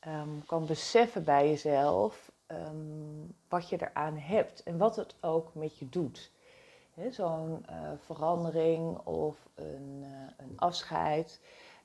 um, 0.06 0.44
kan 0.46 0.66
beseffen 0.66 1.24
bij 1.24 1.48
jezelf 1.48 2.32
um, 2.46 3.34
wat 3.48 3.68
je 3.68 3.76
eraan 3.80 4.16
hebt 4.16 4.62
en 4.62 4.78
wat 4.78 4.96
het 4.96 5.14
ook 5.20 5.54
met 5.54 5.78
je 5.78 5.88
doet. 5.88 6.30
Zo'n 7.10 7.66
uh, 7.70 7.90
verandering 7.98 8.98
of 8.98 9.48
een, 9.54 10.00
uh, 10.02 10.08
een 10.36 10.58
afscheid 10.58 11.40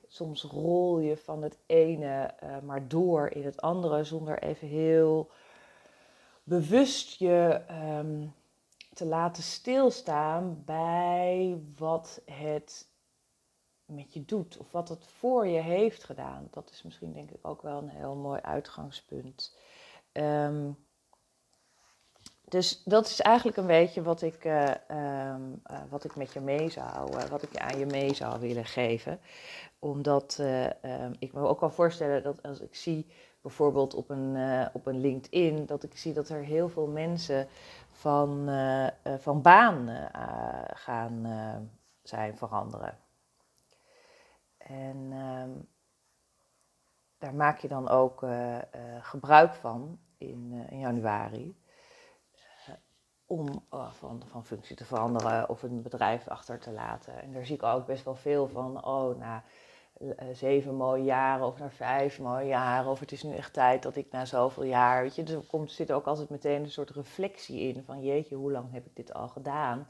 soms 0.08 0.42
rol 0.42 0.98
je 0.98 1.16
van 1.16 1.42
het 1.42 1.58
ene 1.66 2.34
maar 2.64 2.88
door 2.88 3.30
in 3.30 3.44
het 3.44 3.60
andere 3.60 4.04
zonder 4.04 4.42
even 4.42 4.68
heel 4.68 5.30
bewust 6.48 7.18
je 7.18 7.64
um, 7.70 8.34
te 8.92 9.04
laten 9.04 9.42
stilstaan 9.42 10.62
bij 10.64 11.60
wat 11.76 12.20
het 12.24 12.88
met 13.84 14.12
je 14.12 14.24
doet 14.24 14.56
of 14.56 14.72
wat 14.72 14.88
het 14.88 15.06
voor 15.06 15.46
je 15.46 15.60
heeft 15.60 16.04
gedaan. 16.04 16.48
Dat 16.50 16.70
is 16.70 16.82
misschien 16.82 17.12
denk 17.12 17.30
ik 17.30 17.46
ook 17.46 17.62
wel 17.62 17.78
een 17.78 17.88
heel 17.88 18.16
mooi 18.16 18.40
uitgangspunt. 18.40 19.56
Um, 20.12 20.85
dus 22.48 22.82
dat 22.84 23.06
is 23.06 23.20
eigenlijk 23.20 23.56
een 23.56 23.66
beetje 23.66 24.02
wat 24.02 24.22
ik, 24.22 24.44
uh, 24.44 24.70
um, 25.30 25.62
uh, 25.70 25.78
wat 25.88 26.04
ik 26.04 26.16
met 26.16 26.32
je 26.32 26.40
mee 26.40 26.70
zou, 26.70 27.16
uh, 27.16 27.24
wat 27.24 27.42
ik 27.42 27.56
aan 27.56 27.78
je 27.78 27.86
mee 27.86 28.14
zou 28.14 28.40
willen 28.40 28.64
geven. 28.64 29.20
Omdat 29.78 30.38
um, 30.82 31.14
ik 31.18 31.32
me 31.32 31.40
ook 31.40 31.58
kan 31.58 31.72
voorstellen 31.72 32.22
dat 32.22 32.42
als 32.42 32.60
ik 32.60 32.74
zie, 32.74 33.06
bijvoorbeeld 33.40 33.94
op 33.94 34.10
een, 34.10 34.36
op 34.72 34.86
een 34.86 35.00
LinkedIn, 35.00 35.66
dat 35.66 35.82
ik 35.82 35.96
zie 35.96 36.12
dat 36.12 36.28
er 36.28 36.42
heel 36.42 36.68
veel 36.68 36.86
mensen 36.86 37.48
van, 37.90 38.48
van 39.18 39.42
baan 39.42 40.08
gaan 40.74 41.26
zijn 42.02 42.36
veranderen. 42.36 42.98
En 44.56 45.12
um, 45.12 45.68
daar 47.18 47.34
maak 47.34 47.58
je 47.58 47.68
dan 47.68 47.88
ook 47.88 48.24
gebruik 49.00 49.54
van 49.54 49.98
in, 50.18 50.66
in 50.68 50.78
januari 50.78 51.56
om 53.26 53.64
uh, 53.74 53.90
van, 53.90 54.22
van 54.26 54.44
functie 54.44 54.76
te 54.76 54.84
veranderen 54.84 55.48
of 55.48 55.62
een 55.62 55.82
bedrijf 55.82 56.28
achter 56.28 56.58
te 56.58 56.72
laten. 56.72 57.22
En 57.22 57.32
daar 57.32 57.46
zie 57.46 57.54
ik 57.54 57.62
ook 57.62 57.86
best 57.86 58.04
wel 58.04 58.14
veel 58.14 58.48
van, 58.48 58.84
oh, 58.84 59.18
na 59.18 59.44
uh, 60.00 60.10
zeven 60.32 60.74
mooie 60.74 61.04
jaren 61.04 61.46
of 61.46 61.58
na 61.58 61.70
vijf 61.70 62.18
mooie 62.18 62.46
jaren, 62.46 62.90
of 62.90 63.00
het 63.00 63.12
is 63.12 63.22
nu 63.22 63.34
echt 63.34 63.52
tijd 63.52 63.82
dat 63.82 63.96
ik 63.96 64.10
na 64.10 64.24
zoveel 64.24 64.64
jaar, 64.64 65.02
weet 65.02 65.14
je, 65.14 65.24
er 65.24 65.40
komt, 65.40 65.72
zit 65.72 65.92
ook 65.92 66.06
altijd 66.06 66.28
meteen 66.28 66.62
een 66.62 66.70
soort 66.70 66.90
reflectie 66.90 67.60
in 67.60 67.84
van, 67.84 68.02
jeetje, 68.02 68.34
hoe 68.34 68.52
lang 68.52 68.72
heb 68.72 68.86
ik 68.86 68.96
dit 68.96 69.14
al 69.14 69.28
gedaan? 69.28 69.88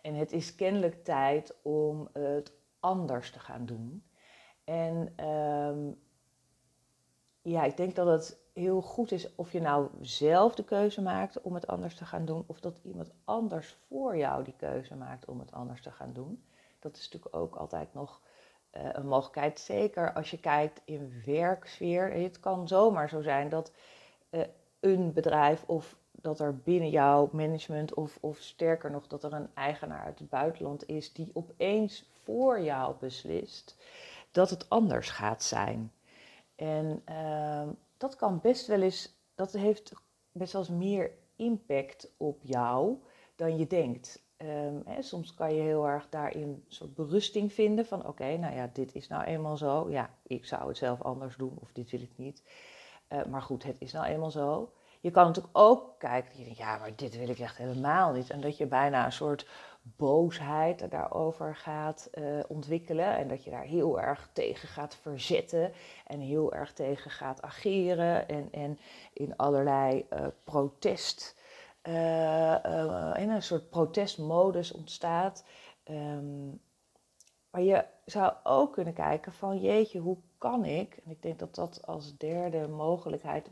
En 0.00 0.14
het 0.14 0.32
is 0.32 0.54
kennelijk 0.54 1.04
tijd 1.04 1.54
om 1.62 2.08
het 2.12 2.52
anders 2.80 3.30
te 3.30 3.38
gaan 3.38 3.66
doen. 3.66 4.04
En 4.64 5.24
um, 5.26 6.00
ja, 7.42 7.64
ik 7.64 7.76
denk 7.76 7.94
dat 7.94 8.06
het 8.06 8.38
heel 8.60 8.82
goed 8.82 9.12
is 9.12 9.34
of 9.34 9.52
je 9.52 9.60
nou 9.60 9.88
zelf 10.00 10.54
de 10.54 10.64
keuze 10.64 11.02
maakt 11.02 11.40
om 11.40 11.54
het 11.54 11.66
anders 11.66 11.94
te 11.94 12.04
gaan 12.04 12.24
doen, 12.24 12.44
of 12.46 12.60
dat 12.60 12.80
iemand 12.82 13.10
anders 13.24 13.76
voor 13.88 14.16
jou 14.16 14.44
die 14.44 14.54
keuze 14.56 14.94
maakt 14.94 15.24
om 15.24 15.38
het 15.38 15.52
anders 15.52 15.82
te 15.82 15.90
gaan 15.90 16.12
doen. 16.12 16.44
Dat 16.78 16.96
is 16.96 17.04
natuurlijk 17.04 17.36
ook 17.36 17.56
altijd 17.56 17.94
nog 17.94 18.20
uh, 18.76 18.88
een 18.92 19.06
mogelijkheid. 19.06 19.60
Zeker 19.60 20.12
als 20.12 20.30
je 20.30 20.40
kijkt 20.40 20.80
in 20.84 21.22
werksfeer. 21.26 22.12
Het 22.12 22.40
kan 22.40 22.68
zomaar 22.68 23.08
zo 23.08 23.22
zijn 23.22 23.48
dat 23.48 23.72
uh, 24.30 24.40
een 24.80 25.12
bedrijf 25.12 25.64
of 25.66 25.96
dat 26.10 26.40
er 26.40 26.56
binnen 26.56 26.90
jouw 26.90 27.28
management 27.32 27.94
of, 27.94 28.18
of 28.20 28.38
sterker 28.38 28.90
nog 28.90 29.06
dat 29.06 29.24
er 29.24 29.32
een 29.32 29.50
eigenaar 29.54 30.04
uit 30.04 30.18
het 30.18 30.28
buitenland 30.28 30.88
is 30.88 31.12
die 31.12 31.30
opeens 31.32 32.10
voor 32.24 32.60
jou 32.60 32.94
beslist 33.00 33.76
dat 34.30 34.50
het 34.50 34.68
anders 34.68 35.10
gaat 35.10 35.42
zijn. 35.42 35.92
En 36.56 37.02
uh, 37.08 37.68
dat 38.00 38.16
kan 38.16 38.40
best 38.40 38.66
wel 38.66 38.82
eens, 38.82 39.22
dat 39.34 39.52
heeft 39.52 39.92
best 40.32 40.52
wel 40.52 40.62
eens 40.62 40.70
meer 40.70 41.12
impact 41.36 42.14
op 42.16 42.42
jou 42.42 42.98
dan 43.36 43.58
je 43.58 43.66
denkt. 43.66 44.22
Um, 44.36 44.82
hè, 44.84 45.02
soms 45.02 45.34
kan 45.34 45.54
je 45.54 45.60
heel 45.60 45.86
erg 45.86 46.08
daarin 46.08 46.42
een 46.48 46.64
soort 46.68 46.94
berusting 46.94 47.52
vinden 47.52 47.86
van 47.86 48.06
oké, 48.06 48.36
nou 48.36 48.54
ja, 48.54 48.70
dit 48.72 48.94
is 48.94 49.08
nou 49.08 49.24
eenmaal 49.24 49.56
zo. 49.56 49.90
Ja, 49.90 50.18
ik 50.22 50.44
zou 50.44 50.68
het 50.68 50.76
zelf 50.76 51.02
anders 51.02 51.36
doen 51.36 51.58
of 51.60 51.72
dit 51.72 51.90
wil 51.90 52.00
ik 52.00 52.12
niet. 52.16 52.42
Uh, 53.08 53.24
maar 53.24 53.42
goed, 53.42 53.62
het 53.62 53.76
is 53.78 53.92
nou 53.92 54.06
eenmaal 54.06 54.30
zo. 54.30 54.72
Je 55.00 55.10
kan 55.10 55.26
natuurlijk 55.26 55.58
ook 55.58 55.98
kijken, 55.98 56.38
je 56.38 56.44
denkt, 56.44 56.58
ja, 56.58 56.78
maar 56.78 56.96
dit 56.96 57.16
wil 57.18 57.28
ik 57.28 57.38
echt 57.38 57.56
helemaal 57.56 58.12
niet. 58.12 58.30
En 58.30 58.40
dat 58.40 58.56
je 58.56 58.66
bijna 58.66 59.04
een 59.04 59.12
soort 59.12 59.46
boosheid 59.82 60.90
daarover 60.90 61.56
gaat 61.56 62.08
uh, 62.14 62.40
ontwikkelen. 62.48 63.16
En 63.16 63.28
dat 63.28 63.44
je 63.44 63.50
daar 63.50 63.64
heel 63.64 64.00
erg 64.00 64.28
tegen 64.32 64.68
gaat 64.68 64.96
verzetten 64.96 65.72
en 66.06 66.20
heel 66.20 66.52
erg 66.52 66.72
tegen 66.72 67.10
gaat 67.10 67.42
ageren. 67.42 68.28
En, 68.28 68.48
en 68.52 68.78
in 69.12 69.36
allerlei 69.36 70.06
uh, 70.12 70.26
protest, 70.44 71.36
uh, 71.82 73.14
in 73.16 73.30
een 73.30 73.42
soort 73.42 73.70
protestmodus 73.70 74.72
ontstaat. 74.72 75.44
Um, 75.84 76.60
maar 77.50 77.62
je 77.62 77.84
zou 78.04 78.32
ook 78.42 78.72
kunnen 78.72 78.94
kijken 78.94 79.32
van 79.32 79.60
jeetje, 79.60 79.98
hoe 79.98 80.16
kan 80.38 80.64
ik? 80.64 81.00
En 81.04 81.10
ik 81.10 81.22
denk 81.22 81.38
dat 81.38 81.54
dat 81.54 81.86
als 81.86 82.16
derde 82.16 82.68
mogelijkheid 82.68 83.50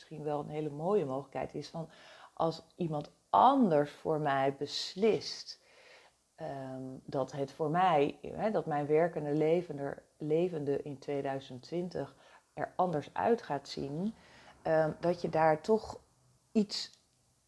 misschien 0.00 0.22
wel 0.22 0.40
een 0.40 0.48
hele 0.48 0.70
mooie 0.70 1.04
mogelijkheid 1.04 1.54
is. 1.54 1.68
Van 1.68 1.88
als 2.34 2.62
iemand 2.76 3.10
anders 3.30 3.90
voor 3.90 4.20
mij 4.20 4.54
beslist 4.56 5.60
um, 6.40 7.00
dat 7.04 7.32
het 7.32 7.52
voor 7.52 7.70
mij, 7.70 8.18
dat 8.52 8.66
mijn 8.66 8.86
werkende 8.86 9.32
levende, 10.18 10.82
in 10.82 10.98
2020 10.98 12.16
er 12.54 12.72
anders 12.76 13.14
uit 13.14 13.42
gaat 13.42 13.68
zien, 13.68 14.14
um, 14.66 14.96
dat 15.00 15.20
je 15.20 15.28
daar 15.28 15.60
toch 15.60 16.00
iets 16.52 16.90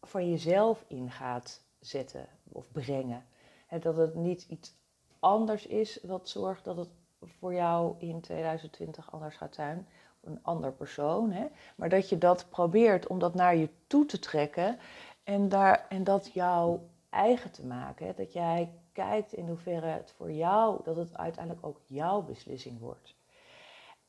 van 0.01 0.29
jezelf 0.29 0.85
in 0.87 1.11
gaat 1.11 1.65
zetten 1.79 2.27
of 2.43 2.71
brengen. 2.71 3.25
En 3.67 3.79
dat 3.79 3.97
het 3.97 4.15
niet 4.15 4.43
iets 4.43 4.75
anders 5.19 5.65
is 5.65 5.99
wat 6.03 6.29
zorgt 6.29 6.63
dat 6.63 6.77
het 6.77 6.89
voor 7.19 7.53
jou 7.53 7.95
in 7.99 8.21
2020 8.21 9.11
anders 9.11 9.35
gaat 9.35 9.55
zijn, 9.55 9.87
een 10.23 10.39
ander 10.41 10.71
persoon, 10.71 11.31
hè? 11.31 11.45
maar 11.75 11.89
dat 11.89 12.09
je 12.09 12.17
dat 12.17 12.45
probeert 12.49 13.07
om 13.07 13.19
dat 13.19 13.33
naar 13.33 13.55
je 13.55 13.69
toe 13.87 14.05
te 14.05 14.19
trekken 14.19 14.79
en, 15.23 15.49
daar, 15.49 15.85
en 15.89 16.03
dat 16.03 16.33
jou 16.33 16.79
eigen 17.09 17.51
te 17.51 17.65
maken. 17.65 18.05
Hè? 18.05 18.13
Dat 18.13 18.33
jij 18.33 18.71
kijkt 18.91 19.33
in 19.33 19.47
hoeverre 19.47 19.87
het 19.87 20.13
voor 20.17 20.31
jou, 20.31 20.83
dat 20.83 20.95
het 20.95 21.17
uiteindelijk 21.17 21.65
ook 21.65 21.79
jouw 21.85 22.21
beslissing 22.21 22.79
wordt. 22.79 23.15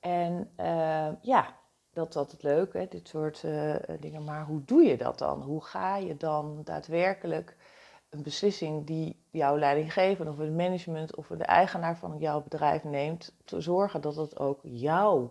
En 0.01 0.51
uh, 0.61 1.09
ja, 1.21 1.57
dat 1.93 2.09
is 2.09 2.17
altijd 2.17 2.43
leuk, 2.43 2.73
hè, 2.73 2.87
dit 2.89 3.09
soort 3.09 3.43
uh, 3.43 3.75
dingen. 4.01 4.25
Maar 4.25 4.45
hoe 4.45 4.65
doe 4.65 4.83
je 4.83 4.97
dat 4.97 5.19
dan? 5.19 5.43
Hoe 5.43 5.65
ga 5.65 5.97
je 5.97 6.17
dan 6.17 6.61
daadwerkelijk 6.65 7.57
een 8.11 8.23
beslissing 8.23 8.87
die 8.87 9.25
jouw 9.31 9.59
leidinggever 9.59 10.29
of 10.29 10.39
het 10.39 10.53
management 10.53 11.17
of 11.17 11.27
de 11.27 11.45
eigenaar 11.45 11.97
van 11.97 12.19
jouw 12.19 12.43
bedrijf 12.43 12.85
neemt, 12.85 13.35
te 13.45 13.61
zorgen 13.61 14.01
dat 14.01 14.17
het 14.17 14.39
ook 14.39 14.61
jou, 14.63 15.29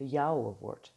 de 0.00 0.08
jouwe 0.08 0.54
wordt? 0.58 0.94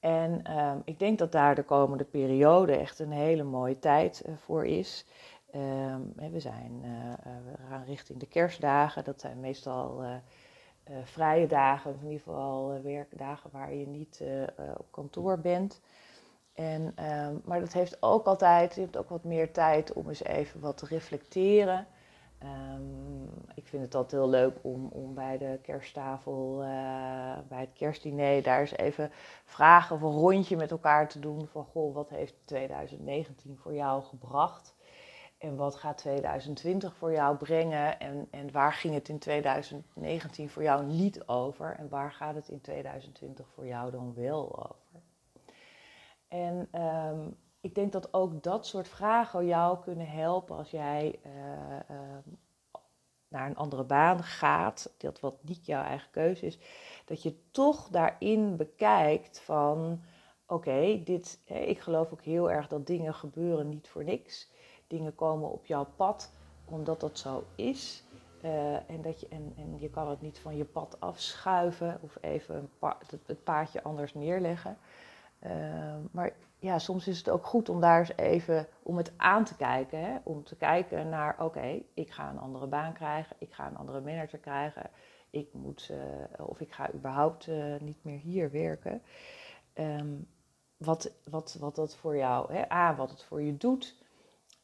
En 0.00 0.42
uh, 0.48 0.72
ik 0.84 0.98
denk 0.98 1.18
dat 1.18 1.32
daar 1.32 1.54
de 1.54 1.62
komende 1.62 2.04
periode 2.04 2.76
echt 2.76 2.98
een 2.98 3.12
hele 3.12 3.42
mooie 3.42 3.78
tijd 3.78 4.22
uh, 4.26 4.34
voor 4.36 4.66
is. 4.66 5.06
Um, 5.54 6.12
we, 6.32 6.40
zijn, 6.40 6.82
uh, 6.84 7.12
we 7.24 7.62
gaan 7.68 7.84
richting 7.84 8.18
de 8.18 8.26
kerstdagen. 8.26 9.04
Dat 9.04 9.20
zijn 9.20 9.40
meestal 9.40 10.04
vrije 11.02 11.46
dagen, 11.46 11.90
in 11.90 12.06
ieder 12.06 12.18
geval 12.18 12.82
werkdagen 12.82 13.50
waar 13.52 13.74
je 13.74 13.86
niet 13.86 14.24
op 14.76 14.86
kantoor 14.90 15.38
bent. 15.38 15.80
En, 16.54 16.82
um, 16.82 17.42
maar 17.44 17.60
dat 17.60 17.72
heeft 17.72 18.02
ook 18.02 18.26
altijd, 18.26 18.74
je 18.74 18.80
hebt 18.80 18.96
ook 18.96 19.08
wat 19.08 19.24
meer 19.24 19.52
tijd 19.52 19.92
om 19.92 20.08
eens 20.08 20.24
even 20.24 20.60
wat 20.60 20.76
te 20.76 20.86
reflecteren. 20.86 21.86
Um, 22.44 23.28
ik 23.54 23.66
vind 23.66 23.82
het 23.82 23.94
altijd 23.94 24.22
heel 24.22 24.30
leuk 24.30 24.58
om, 24.62 24.86
om 24.86 25.14
bij 25.14 25.38
de 25.38 25.58
kersttafel, 25.62 26.56
bij 27.48 27.60
het 27.60 27.72
kerstdiner, 27.72 28.42
daar 28.42 28.60
eens 28.60 28.76
even 28.76 29.10
vragen 29.44 29.96
of 29.96 30.02
een 30.02 30.20
rondje 30.20 30.56
met 30.56 30.70
elkaar 30.70 31.08
te 31.08 31.18
doen. 31.18 31.46
Van 31.46 31.64
goh, 31.64 31.94
wat 31.94 32.08
heeft 32.08 32.34
2019 32.44 33.56
voor 33.56 33.74
jou 33.74 34.02
gebracht? 34.02 34.74
En 35.38 35.56
wat 35.56 35.74
gaat 35.74 35.98
2020 35.98 36.94
voor 36.94 37.12
jou 37.12 37.36
brengen? 37.36 38.00
En, 38.00 38.28
en 38.30 38.52
waar 38.52 38.72
ging 38.72 38.94
het 38.94 39.08
in 39.08 39.18
2019 39.18 40.50
voor 40.50 40.62
jou 40.62 40.84
niet 40.84 41.26
over? 41.26 41.76
En 41.78 41.88
waar 41.88 42.12
gaat 42.12 42.34
het 42.34 42.48
in 42.48 42.60
2020 42.60 43.48
voor 43.54 43.66
jou 43.66 43.90
dan 43.90 44.14
wel 44.14 44.58
over? 44.58 45.02
En 46.28 46.68
ehm, 46.70 47.28
ik 47.62 47.74
denk 47.74 47.92
dat 47.92 48.14
ook 48.14 48.42
dat 48.42 48.66
soort 48.66 48.88
vragen 48.88 49.46
jou 49.46 49.78
kunnen 49.78 50.08
helpen 50.08 50.56
als 50.56 50.70
jij 50.70 51.18
eh, 51.22 51.90
ehm, 51.90 52.28
naar 53.28 53.46
een 53.46 53.56
andere 53.56 53.84
baan 53.84 54.22
gaat, 54.22 54.94
dat 54.96 55.20
wat 55.20 55.34
niet 55.40 55.66
jouw 55.66 55.82
eigen 55.82 56.10
keuze 56.10 56.46
is, 56.46 56.58
dat 57.04 57.22
je 57.22 57.50
toch 57.50 57.88
daarin 57.88 58.56
bekijkt 58.56 59.40
van, 59.40 60.00
oké, 60.46 60.78
ik 61.46 61.80
geloof 61.80 62.12
ook 62.12 62.22
heel 62.22 62.50
erg 62.50 62.68
dat 62.68 62.86
dingen 62.86 63.14
gebeuren 63.14 63.68
niet 63.68 63.88
voor 63.88 64.04
niks. 64.04 64.50
Dingen 64.86 65.14
komen 65.14 65.50
op 65.50 65.66
jouw 65.66 65.86
pad 65.96 66.32
omdat 66.64 67.00
dat 67.00 67.18
zo 67.18 67.44
is. 67.54 68.04
Uh, 68.44 68.90
en, 68.90 69.02
dat 69.02 69.20
je, 69.20 69.28
en, 69.28 69.78
je 69.78 69.90
kan 69.90 70.08
het 70.08 70.20
niet 70.20 70.38
van 70.38 70.56
je 70.56 70.64
pad 70.64 71.00
afschuiven 71.00 71.98
of 72.02 72.16
even 72.20 72.70
het, 73.26 73.44
paadje 73.44 73.82
anders 73.82 74.14
neerleggen. 74.14 74.78
Uh, 75.46 75.50
maar 76.10 76.32
ja, 76.62 76.78
soms 76.78 77.08
is 77.08 77.18
het 77.18 77.28
ook 77.28 77.46
goed 77.46 77.68
om 77.68 77.80
daar 77.80 77.98
eens 77.98 78.16
even 78.16 78.66
om 78.82 78.96
het 78.96 79.12
aan 79.16 79.44
te 79.44 79.56
kijken. 79.56 79.98
Hè? 79.98 80.16
Om 80.22 80.44
te 80.44 80.56
kijken 80.56 81.08
naar, 81.08 81.36
oké, 81.38 81.82
ik 81.94 82.10
ga 82.10 82.30
een 82.30 82.38
andere 82.38 82.66
baan 82.66 82.92
krijgen, 82.92 83.36
ik 83.38 83.52
ga 83.52 83.66
een 83.66 83.76
andere 83.76 84.00
manager 84.00 84.38
krijgen, 84.38 84.90
ik 85.30 85.48
moet, 85.52 85.90
uh, 85.92 86.46
of 86.48 86.60
ik 86.60 86.72
ga 86.72 86.92
überhaupt 86.92 87.46
uh, 87.46 87.80
niet 87.80 88.04
meer 88.04 88.18
hier 88.18 88.50
werken. 88.50 89.02
Um, 89.74 90.28
wat, 90.76 91.12
wat, 91.30 91.56
wat 91.60 91.74
dat 91.74 91.96
voor 91.96 92.16
jou, 92.16 92.52
hè? 92.52 92.72
A, 92.72 92.96
wat 92.96 93.10
het 93.10 93.22
voor 93.22 93.42
je 93.42 93.56
doet, 93.56 93.96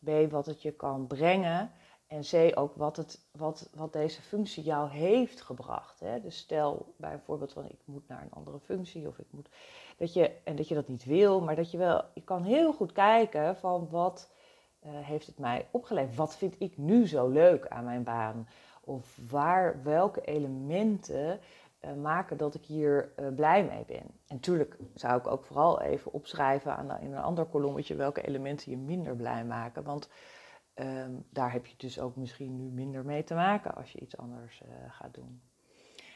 B, 0.04 0.10
wat 0.30 0.46
het 0.46 0.62
je 0.62 0.72
kan 0.72 1.06
brengen. 1.06 1.70
En 2.08 2.20
C, 2.20 2.58
ook 2.58 2.74
wat, 2.76 2.96
het, 2.96 3.20
wat, 3.32 3.70
wat 3.74 3.92
deze 3.92 4.22
functie 4.22 4.62
jou 4.62 4.90
heeft 4.90 5.40
gebracht. 5.40 6.00
Hè? 6.00 6.20
Dus 6.20 6.36
stel 6.36 6.94
bijvoorbeeld 6.96 7.52
van 7.52 7.64
ik 7.64 7.80
moet 7.84 8.08
naar 8.08 8.22
een 8.22 8.32
andere 8.32 8.58
functie 8.58 9.08
of 9.08 9.18
ik 9.18 9.26
moet. 9.30 9.48
Dat 9.96 10.12
je, 10.12 10.30
en 10.44 10.56
dat 10.56 10.68
je 10.68 10.74
dat 10.74 10.88
niet 10.88 11.04
wil, 11.04 11.40
maar 11.40 11.56
dat 11.56 11.70
je 11.70 11.78
wel. 11.78 12.04
Je 12.14 12.22
kan 12.22 12.42
heel 12.42 12.72
goed 12.72 12.92
kijken 12.92 13.56
van 13.56 13.88
wat 13.90 14.30
uh, 14.86 14.90
heeft 14.92 15.26
het 15.26 15.38
mij 15.38 15.66
opgeleverd? 15.70 16.16
Wat 16.16 16.36
vind 16.36 16.54
ik 16.58 16.76
nu 16.76 17.06
zo 17.06 17.28
leuk 17.28 17.68
aan 17.68 17.84
mijn 17.84 18.02
baan? 18.02 18.48
Of 18.80 19.18
waar, 19.30 19.82
welke 19.82 20.20
elementen 20.20 21.40
uh, 21.84 21.92
maken 21.94 22.36
dat 22.36 22.54
ik 22.54 22.64
hier 22.64 23.12
uh, 23.20 23.26
blij 23.34 23.64
mee 23.64 23.84
ben? 23.86 24.02
En 24.26 24.34
natuurlijk 24.34 24.76
zou 24.94 25.18
ik 25.18 25.26
ook 25.26 25.44
vooral 25.44 25.80
even 25.80 26.12
opschrijven 26.12 26.76
aan, 26.76 27.00
in 27.00 27.12
een 27.12 27.22
ander 27.22 27.44
kolommetje 27.44 27.94
welke 27.94 28.22
elementen 28.22 28.70
je 28.70 28.76
minder 28.76 29.16
blij 29.16 29.44
maken. 29.44 29.82
Want 29.84 30.08
um, 30.80 31.24
daar 31.30 31.52
heb 31.52 31.66
je 31.66 31.74
dus 31.76 32.00
ook 32.00 32.16
misschien 32.16 32.56
nu 32.56 32.70
minder 32.70 33.04
mee 33.04 33.24
te 33.24 33.34
maken 33.34 33.74
als 33.74 33.92
je 33.92 34.00
iets 34.00 34.16
anders 34.16 34.62
uh, 34.62 34.68
gaat 34.88 35.14
doen. 35.14 35.40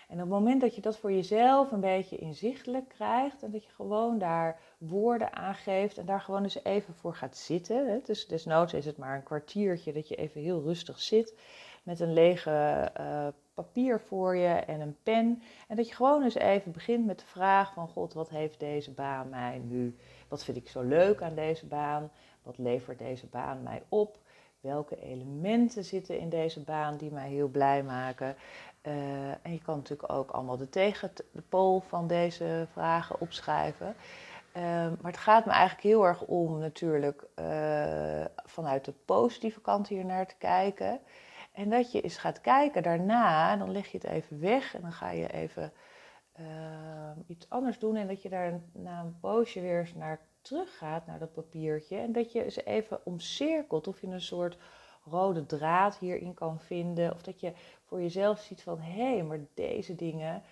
En 0.08 0.18
op 0.18 0.24
het 0.24 0.38
moment 0.38 0.60
dat 0.60 0.74
je 0.74 0.80
dat 0.80 0.98
voor 0.98 1.12
jezelf 1.12 1.72
een 1.72 1.80
beetje 1.80 2.16
inzichtelijk 2.16 2.88
krijgt 2.88 3.42
en 3.42 3.50
dat 3.50 3.64
je 3.64 3.70
gewoon 3.70 4.18
daar 4.18 4.60
woorden 4.78 5.32
aangeeft 5.32 5.98
en 5.98 6.06
daar 6.06 6.20
gewoon 6.20 6.42
eens 6.42 6.64
even 6.64 6.94
voor 6.94 7.14
gaat 7.14 7.36
zitten. 7.36 7.88
Hè, 7.88 8.00
dus 8.04 8.26
desnoods 8.26 8.72
is 8.74 8.86
het 8.86 8.96
maar 8.96 9.16
een 9.16 9.22
kwartiertje 9.22 9.92
dat 9.92 10.08
je 10.08 10.14
even 10.14 10.40
heel 10.40 10.62
rustig 10.62 11.00
zit 11.00 11.34
met 11.82 12.00
een 12.00 12.12
lege 12.12 12.90
uh, 13.00 13.26
papier 13.54 14.00
voor 14.00 14.36
je 14.36 14.48
en 14.48 14.80
een 14.80 14.96
pen. 15.02 15.42
En 15.68 15.76
dat 15.76 15.88
je 15.88 15.94
gewoon 15.94 16.22
eens 16.22 16.34
even 16.34 16.72
begint 16.72 17.06
met 17.06 17.18
de 17.18 17.26
vraag 17.26 17.72
van 17.72 17.88
God, 17.88 18.12
wat 18.12 18.28
heeft 18.28 18.60
deze 18.60 18.90
baan 18.90 19.28
mij 19.28 19.58
nu? 19.58 19.96
Wat 20.28 20.44
vind 20.44 20.56
ik 20.56 20.68
zo 20.68 20.82
leuk 20.82 21.22
aan 21.22 21.34
deze 21.34 21.66
baan? 21.66 22.10
Wat 22.42 22.58
levert 22.58 22.98
deze 22.98 23.26
baan 23.26 23.62
mij 23.62 23.82
op? 23.88 24.18
Welke 24.62 25.00
elementen 25.00 25.84
zitten 25.84 26.18
in 26.18 26.28
deze 26.28 26.60
baan 26.60 26.96
die 26.96 27.12
mij 27.12 27.28
heel 27.28 27.48
blij 27.48 27.82
maken? 27.82 28.36
Uh, 28.82 29.30
en 29.30 29.52
je 29.52 29.62
kan 29.62 29.76
natuurlijk 29.76 30.12
ook 30.12 30.30
allemaal 30.30 30.56
de 30.56 30.68
tegenpool 30.68 31.80
van 31.80 32.06
deze 32.06 32.66
vragen 32.72 33.20
opschrijven. 33.20 33.94
Uh, 34.56 34.62
maar 35.00 35.12
het 35.12 35.16
gaat 35.16 35.44
me 35.44 35.52
eigenlijk 35.52 35.82
heel 35.82 36.06
erg 36.06 36.22
om 36.22 36.58
natuurlijk 36.58 37.24
uh, 37.38 38.24
vanuit 38.34 38.84
de 38.84 38.92
positieve 39.04 39.60
kant 39.60 39.88
hier 39.88 40.04
naar 40.04 40.26
te 40.26 40.36
kijken. 40.38 41.00
En 41.52 41.70
dat 41.70 41.92
je 41.92 42.00
eens 42.00 42.18
gaat 42.18 42.40
kijken 42.40 42.82
daarna, 42.82 43.56
dan 43.56 43.70
leg 43.70 43.86
je 43.86 43.98
het 43.98 44.06
even 44.06 44.40
weg 44.40 44.74
en 44.74 44.80
dan 44.82 44.92
ga 44.92 45.10
je 45.10 45.32
even 45.32 45.72
iets 47.26 47.48
anders 47.48 47.78
doen. 47.78 47.96
En 47.96 48.06
dat 48.06 48.22
je 48.22 48.28
daar 48.28 48.60
na 48.72 49.00
een 49.00 49.18
poosje 49.20 49.60
weer 49.60 49.80
eens 49.80 49.94
naar 49.94 50.20
teruggaat 50.42 51.06
naar 51.06 51.18
dat 51.18 51.32
papiertje 51.32 51.96
en 51.96 52.12
dat 52.12 52.32
je 52.32 52.50
ze 52.50 52.62
even 52.62 53.06
omcirkelt 53.06 53.86
of 53.86 54.00
je 54.00 54.06
een 54.06 54.20
soort 54.20 54.56
rode 55.04 55.46
draad 55.46 55.98
hierin 55.98 56.34
kan 56.34 56.60
vinden 56.60 57.12
of 57.12 57.22
dat 57.22 57.40
je 57.40 57.52
voor 57.84 58.00
jezelf 58.00 58.40
ziet 58.40 58.62
van 58.62 58.80
hé, 58.80 59.12
hey, 59.14 59.22
maar 59.22 59.40
deze 59.54 59.94
dingen, 59.94 60.42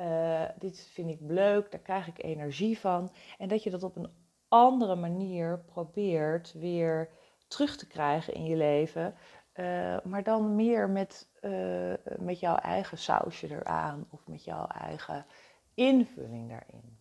uh, 0.00 0.44
dit 0.58 0.88
vind 0.92 1.10
ik 1.10 1.20
leuk, 1.20 1.70
daar 1.70 1.80
krijg 1.80 2.08
ik 2.08 2.22
energie 2.22 2.78
van 2.78 3.12
en 3.38 3.48
dat 3.48 3.62
je 3.62 3.70
dat 3.70 3.82
op 3.82 3.96
een 3.96 4.10
andere 4.48 4.94
manier 4.94 5.58
probeert 5.58 6.52
weer 6.52 7.10
terug 7.48 7.76
te 7.76 7.86
krijgen 7.86 8.34
in 8.34 8.44
je 8.44 8.56
leven, 8.56 9.14
uh, 9.54 10.00
maar 10.04 10.22
dan 10.22 10.56
meer 10.56 10.90
met, 10.90 11.28
uh, 11.40 11.94
met 12.18 12.40
jouw 12.40 12.56
eigen 12.56 12.98
sausje 12.98 13.50
eraan 13.50 14.06
of 14.10 14.26
met 14.26 14.44
jouw 14.44 14.66
eigen 14.66 15.26
invulling 15.74 16.48
daarin. 16.48 16.98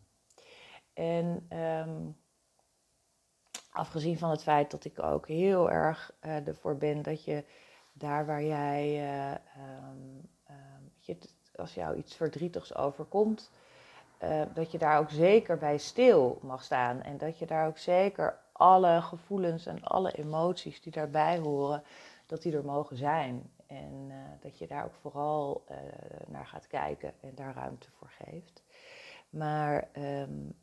En 0.94 1.48
um, 1.60 2.18
Afgezien 3.78 4.18
van 4.18 4.30
het 4.30 4.44
feit 4.44 4.72
dat 4.72 4.86
ik 4.86 5.04
ook 5.04 5.28
heel 5.28 5.72
erg 5.72 6.12
uh, 6.26 6.48
ervoor 6.48 6.78
ben 6.78 7.02
dat 7.02 7.24
je 7.24 7.44
daar 7.94 8.26
waar 8.26 8.44
jij, 8.44 8.96
uh, 8.96 9.32
um, 9.32 10.30
um, 10.50 10.92
je, 11.00 11.18
als 11.56 11.74
jou 11.74 11.98
iets 11.98 12.16
verdrietigs 12.16 12.76
overkomt, 12.76 13.52
uh, 14.24 14.42
dat 14.54 14.72
je 14.72 14.78
daar 14.78 15.00
ook 15.00 15.10
zeker 15.10 15.58
bij 15.58 15.78
stil 15.78 16.40
mag 16.42 16.64
staan. 16.64 17.02
En 17.02 17.18
dat 17.18 17.38
je 17.38 17.46
daar 17.46 17.68
ook 17.68 17.78
zeker 17.78 18.40
alle 18.52 19.02
gevoelens 19.02 19.66
en 19.66 19.84
alle 19.84 20.12
emoties 20.12 20.82
die 20.82 20.92
daarbij 20.92 21.38
horen, 21.38 21.84
dat 22.26 22.42
die 22.42 22.56
er 22.56 22.66
mogen 22.66 22.98
zijn. 22.98 23.52
En 23.68 24.12
dat 24.40 24.58
je 24.58 24.68
daar 24.68 24.86
ook 24.86 24.96
vooral 25.02 25.64
naar 26.28 26.48
gaat 26.48 26.68
kijken 26.68 27.14
en 27.22 27.36
daar 27.36 27.54
ruimte 27.54 27.88
voor 27.92 28.10
geeft. 28.10 28.64
Maar 29.30 29.88
um, 29.98 30.56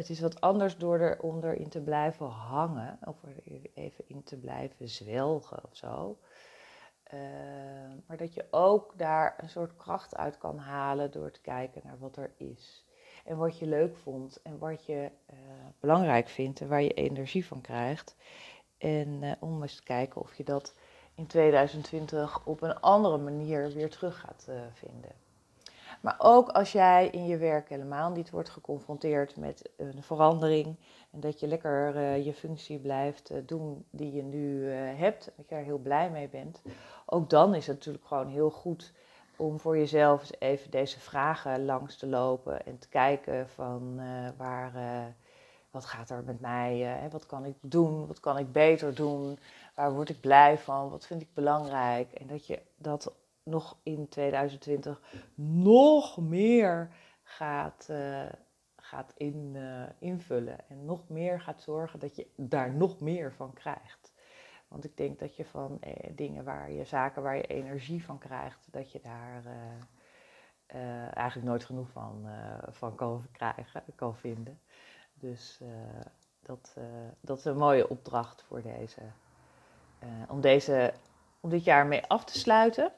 het 0.00 0.10
is 0.10 0.20
wat 0.20 0.40
anders 0.40 0.76
door 0.76 0.98
er, 0.98 1.20
om 1.20 1.44
erin 1.44 1.68
te 1.68 1.80
blijven 1.80 2.26
hangen, 2.26 2.98
of 3.04 3.22
er 3.22 3.62
even 3.74 4.04
in 4.06 4.22
te 4.22 4.36
blijven 4.36 4.88
zwelgen 4.88 5.64
of 5.64 5.76
zo. 5.76 6.18
Uh, 7.14 7.20
maar 8.06 8.16
dat 8.16 8.34
je 8.34 8.46
ook 8.50 8.98
daar 8.98 9.34
een 9.36 9.48
soort 9.48 9.76
kracht 9.76 10.16
uit 10.16 10.38
kan 10.38 10.58
halen 10.58 11.10
door 11.10 11.30
te 11.30 11.40
kijken 11.40 11.82
naar 11.84 11.98
wat 11.98 12.16
er 12.16 12.32
is. 12.36 12.86
En 13.24 13.36
wat 13.36 13.58
je 13.58 13.66
leuk 13.66 13.96
vond 13.96 14.42
en 14.42 14.58
wat 14.58 14.86
je 14.86 15.10
uh, 15.30 15.36
belangrijk 15.80 16.28
vindt 16.28 16.60
en 16.60 16.68
waar 16.68 16.82
je 16.82 16.94
energie 16.94 17.46
van 17.46 17.60
krijgt. 17.60 18.16
En 18.78 19.22
uh, 19.22 19.32
om 19.40 19.62
eens 19.62 19.76
te 19.76 19.82
kijken 19.82 20.20
of 20.20 20.34
je 20.34 20.44
dat 20.44 20.74
in 21.14 21.26
2020 21.26 22.46
op 22.46 22.62
een 22.62 22.80
andere 22.80 23.18
manier 23.18 23.72
weer 23.72 23.90
terug 23.90 24.20
gaat 24.20 24.48
vinden. 24.72 25.12
Maar 26.00 26.14
ook 26.18 26.48
als 26.48 26.72
jij 26.72 27.08
in 27.08 27.26
je 27.26 27.36
werk 27.36 27.68
helemaal 27.68 28.10
niet 28.10 28.30
wordt 28.30 28.50
geconfronteerd 28.50 29.36
met 29.36 29.70
een 29.76 30.02
verandering. 30.02 30.76
En 31.10 31.20
dat 31.20 31.40
je 31.40 31.46
lekker 31.46 31.96
uh, 31.96 32.24
je 32.24 32.34
functie 32.34 32.78
blijft 32.78 33.30
uh, 33.30 33.38
doen 33.46 33.84
die 33.90 34.12
je 34.12 34.22
nu 34.22 34.64
uh, 34.64 34.74
hebt. 34.98 35.30
Dat 35.36 35.48
je 35.48 35.54
er 35.54 35.64
heel 35.64 35.78
blij 35.78 36.10
mee 36.10 36.28
bent. 36.28 36.62
Ook 37.06 37.30
dan 37.30 37.54
is 37.54 37.66
het 37.66 37.76
natuurlijk 37.76 38.06
gewoon 38.06 38.28
heel 38.28 38.50
goed 38.50 38.92
om 39.36 39.60
voor 39.60 39.78
jezelf 39.78 40.20
eens 40.20 40.32
even 40.38 40.70
deze 40.70 41.00
vragen 41.00 41.64
langs 41.64 41.96
te 41.96 42.06
lopen. 42.06 42.66
En 42.66 42.78
te 42.78 42.88
kijken 42.88 43.48
van 43.48 44.00
waar, 44.36 44.72
wat 45.70 45.84
gaat 45.84 46.10
er 46.10 46.22
met 46.24 46.40
mij? 46.40 46.98
wat 47.10 47.26
kan 47.26 47.44
ik 47.44 47.54
doen? 47.60 48.06
Wat 48.06 48.20
kan 48.20 48.38
ik 48.38 48.52
beter 48.52 48.94
doen? 48.94 49.38
Waar 49.74 49.92
word 49.92 50.08
ik 50.08 50.20
blij 50.20 50.58
van? 50.58 50.90
Wat 50.90 51.06
vind 51.06 51.22
ik 51.22 51.34
belangrijk? 51.34 52.12
En 52.12 52.26
dat 52.26 52.46
je 52.46 52.58
dat 52.76 53.12
nog 53.42 53.78
in 53.82 54.08
2020 54.08 55.00
nog 55.34 56.18
meer 56.18 56.90
gaat, 57.22 57.86
uh, 57.90 58.26
gaat 58.76 59.12
in, 59.16 59.52
uh, 59.54 59.82
invullen. 59.98 60.68
En 60.68 60.84
nog 60.84 61.08
meer 61.08 61.40
gaat 61.40 61.62
zorgen 61.62 61.98
dat 61.98 62.16
je 62.16 62.26
daar 62.36 62.74
nog 62.74 63.00
meer 63.00 63.32
van 63.32 63.52
krijgt. 63.52 64.12
Want 64.68 64.84
ik 64.84 64.96
denk 64.96 65.18
dat 65.18 65.36
je 65.36 65.44
van 65.44 65.80
eh, 65.80 66.10
dingen 66.14 66.44
waar 66.44 66.70
je, 66.70 66.84
zaken 66.84 67.22
waar 67.22 67.36
je 67.36 67.46
energie 67.46 68.04
van 68.04 68.18
krijgt, 68.18 68.68
dat 68.70 68.92
je 68.92 69.00
daar 69.00 69.42
uh, 70.74 71.16
eigenlijk 71.16 71.48
nooit 71.48 71.64
genoeg 71.64 71.90
van, 71.90 72.26
van 72.68 72.94
kan 72.94 73.26
krijgen, 73.32 73.82
kan 73.94 74.16
vinden. 74.16 74.60
Dus 75.14 75.60
dat, 76.42 76.76
dat 77.20 77.38
is 77.38 77.44
een 77.44 77.56
mooie 77.56 77.88
opdracht 77.88 78.42
voor 78.42 78.62
deze. 78.62 79.00
om, 80.28 80.40
deze, 80.40 80.94
om 81.40 81.50
dit 81.50 81.64
jaar 81.64 81.86
mee 81.86 82.06
af 82.06 82.24
te 82.24 82.38
sluiten. 82.38 82.92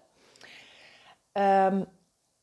Um, 1.33 1.87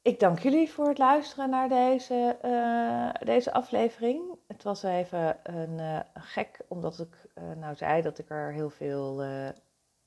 ik 0.02 0.20
dank 0.20 0.40
jullie 0.40 0.70
voor 0.70 0.88
het 0.88 0.98
luisteren 0.98 1.50
naar 1.50 1.70
deze, 1.70 2.38
uh, 2.46 3.26
deze 3.26 3.54
aflevering. 3.54 4.22
Het 4.48 4.64
was 4.64 4.84
even 4.84 5.38
een 5.44 5.80
uh, 5.80 6.00
gek, 6.14 6.60
omdat 6.68 7.00
ik 7.00 7.30
uh, 7.36 7.44
nou 7.60 7.76
zei 7.76 8.02
dat 8.02 8.18
ik 8.18 8.30
er 8.30 8.52
heel 8.52 8.70
veel 8.70 9.24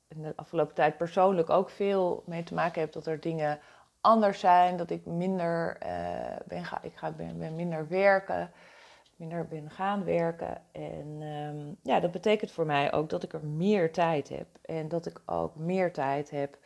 in 0.09 0.23
de 0.23 0.33
afgelopen 0.37 0.75
tijd 0.75 0.97
persoonlijk 0.97 1.51
ook 1.51 1.71
veel 1.71 2.23
mee 2.27 2.42
te 2.42 2.55
maken 2.55 2.81
heb 2.81 2.92
dat 2.92 3.07
er 3.07 3.21
dingen 3.21 3.59
anders 4.01 4.40
zijn, 4.40 4.77
dat 4.77 4.90
ik 4.90 5.07
minder 5.07 5.77
ben, 6.47 6.64
ga, 6.64 6.83
ik 6.83 6.97
ga, 6.97 7.11
ben, 7.11 7.38
ben 7.38 7.57
minder 7.57 7.88
werken 7.88 8.53
minder 9.23 9.47
ben 9.47 9.71
gaan 9.71 10.05
werken. 10.05 10.62
En 10.73 11.23
um, 11.23 11.77
ja, 11.83 12.01
dat 12.01 12.11
betekent 12.11 12.51
voor 12.51 12.66
mij 12.66 12.92
ook 12.92 13.11
dat 13.11 13.23
ik 13.23 13.33
er 13.33 13.47
meer 13.47 13.92
tijd 13.92 14.29
heb. 14.29 14.47
En 14.62 14.88
dat 14.88 15.07
ik 15.07 15.21
ook 15.27 15.57
meer 15.57 15.92
tijd 15.92 16.31
heb 16.31 16.59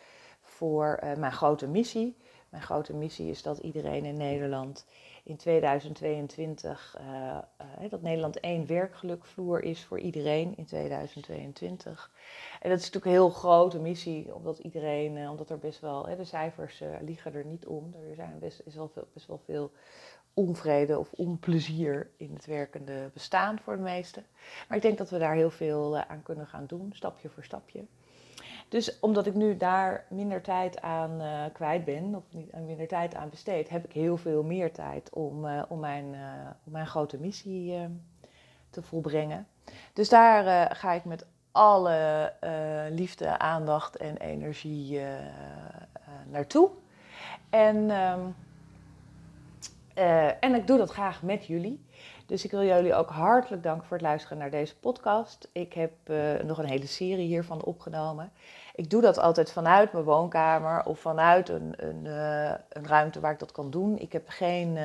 voor 0.56 1.00
uh, 1.04 1.14
mijn 1.14 1.32
grote 1.32 1.66
missie. 1.66 2.16
Mijn 2.48 2.62
grote 2.62 2.94
missie 2.94 3.30
is 3.30 3.42
dat 3.42 3.58
iedereen 3.58 4.04
in 4.04 4.16
Nederland 4.16 4.86
in 5.24 5.36
2022, 5.36 6.96
uh, 7.00 7.38
uh, 7.82 7.90
dat 7.90 8.02
Nederland 8.02 8.40
één 8.40 8.66
werkgelukvloer 8.66 9.62
is 9.62 9.84
voor 9.84 9.98
iedereen 9.98 10.56
in 10.56 10.64
2022. 10.64 12.10
En 12.60 12.70
dat 12.70 12.78
is 12.78 12.84
natuurlijk 12.84 13.04
een 13.04 13.22
heel 13.22 13.30
grote 13.30 13.78
missie, 13.78 14.34
omdat 14.34 14.58
iedereen, 14.58 15.16
eh, 15.16 15.30
omdat 15.30 15.50
er 15.50 15.58
best 15.58 15.80
wel, 15.80 16.02
de 16.16 16.24
cijfers 16.24 16.80
eh, 16.80 16.88
liegen 17.00 17.34
er 17.34 17.44
niet 17.44 17.66
om. 17.66 17.94
Er 18.08 18.14
zijn 18.14 18.38
best, 18.38 18.62
is 18.64 18.74
wel 18.74 18.88
veel, 18.88 19.08
best 19.12 19.26
wel 19.26 19.40
veel 19.44 19.72
onvrede 20.34 20.98
of 20.98 21.12
onplezier 21.12 22.10
in 22.16 22.34
het 22.34 22.46
werkende 22.46 23.10
bestaan 23.12 23.58
voor 23.58 23.76
de 23.76 23.82
meesten. 23.82 24.26
Maar 24.68 24.76
ik 24.76 24.82
denk 24.82 24.98
dat 24.98 25.10
we 25.10 25.18
daar 25.18 25.34
heel 25.34 25.50
veel 25.50 25.96
eh, 25.96 26.10
aan 26.10 26.22
kunnen 26.22 26.46
gaan 26.46 26.66
doen, 26.66 26.92
stapje 26.94 27.28
voor 27.28 27.44
stapje. 27.44 27.84
Dus 28.68 29.00
omdat 29.00 29.26
ik 29.26 29.34
nu 29.34 29.56
daar 29.56 30.04
minder 30.10 30.42
tijd 30.42 30.80
aan 30.80 31.20
uh, 31.20 31.44
kwijt 31.52 31.84
ben, 31.84 32.14
of 32.14 32.22
niet, 32.30 32.52
minder 32.66 32.88
tijd 32.88 33.14
aan 33.14 33.28
besteed, 33.28 33.68
heb 33.68 33.84
ik 33.84 33.92
heel 33.92 34.16
veel 34.16 34.42
meer 34.42 34.72
tijd 34.72 35.10
om, 35.10 35.44
uh, 35.44 35.62
om, 35.68 35.80
mijn, 35.80 36.04
om 36.64 36.72
mijn 36.72 36.86
grote 36.86 37.18
missie 37.18 37.88
te 38.70 38.82
volbrengen. 38.82 39.46
Dus 39.92 40.08
daar 40.08 40.76
ga 40.76 40.92
ik 40.92 41.04
met 41.04 41.26
alle 41.52 42.32
liefde, 42.90 43.38
aandacht 43.38 43.96
en 43.96 44.16
energie 44.16 45.00
naartoe. 46.30 46.70
En 47.50 47.90
ehm, 47.90 48.20
en 50.40 50.54
ik 50.54 50.66
doe 50.66 50.78
dat 50.78 50.90
graag 50.90 51.22
met 51.22 51.46
jullie. 51.46 51.84
Dus 52.26 52.44
ik 52.44 52.50
wil 52.50 52.62
jullie 52.62 52.94
ook 52.94 53.10
hartelijk 53.10 53.62
danken 53.62 53.86
voor 53.86 53.96
het 53.96 54.06
luisteren 54.06 54.38
naar 54.38 54.50
deze 54.50 54.76
podcast. 54.76 55.48
Ik 55.52 55.72
heb 55.72 55.92
uh, 56.06 56.34
nog 56.44 56.58
een 56.58 56.68
hele 56.68 56.86
serie 56.86 57.26
hiervan 57.26 57.62
opgenomen. 57.62 58.32
Ik 58.74 58.90
doe 58.90 59.02
dat 59.02 59.18
altijd 59.18 59.52
vanuit 59.52 59.92
mijn 59.92 60.04
woonkamer 60.04 60.84
of 60.84 61.00
vanuit 61.00 61.48
een, 61.48 61.74
een, 61.76 62.04
uh, 62.04 62.50
een 62.68 62.86
ruimte 62.86 63.20
waar 63.20 63.32
ik 63.32 63.38
dat 63.38 63.52
kan 63.52 63.70
doen. 63.70 63.98
Ik 63.98 64.12
heb 64.12 64.28
geen 64.28 64.78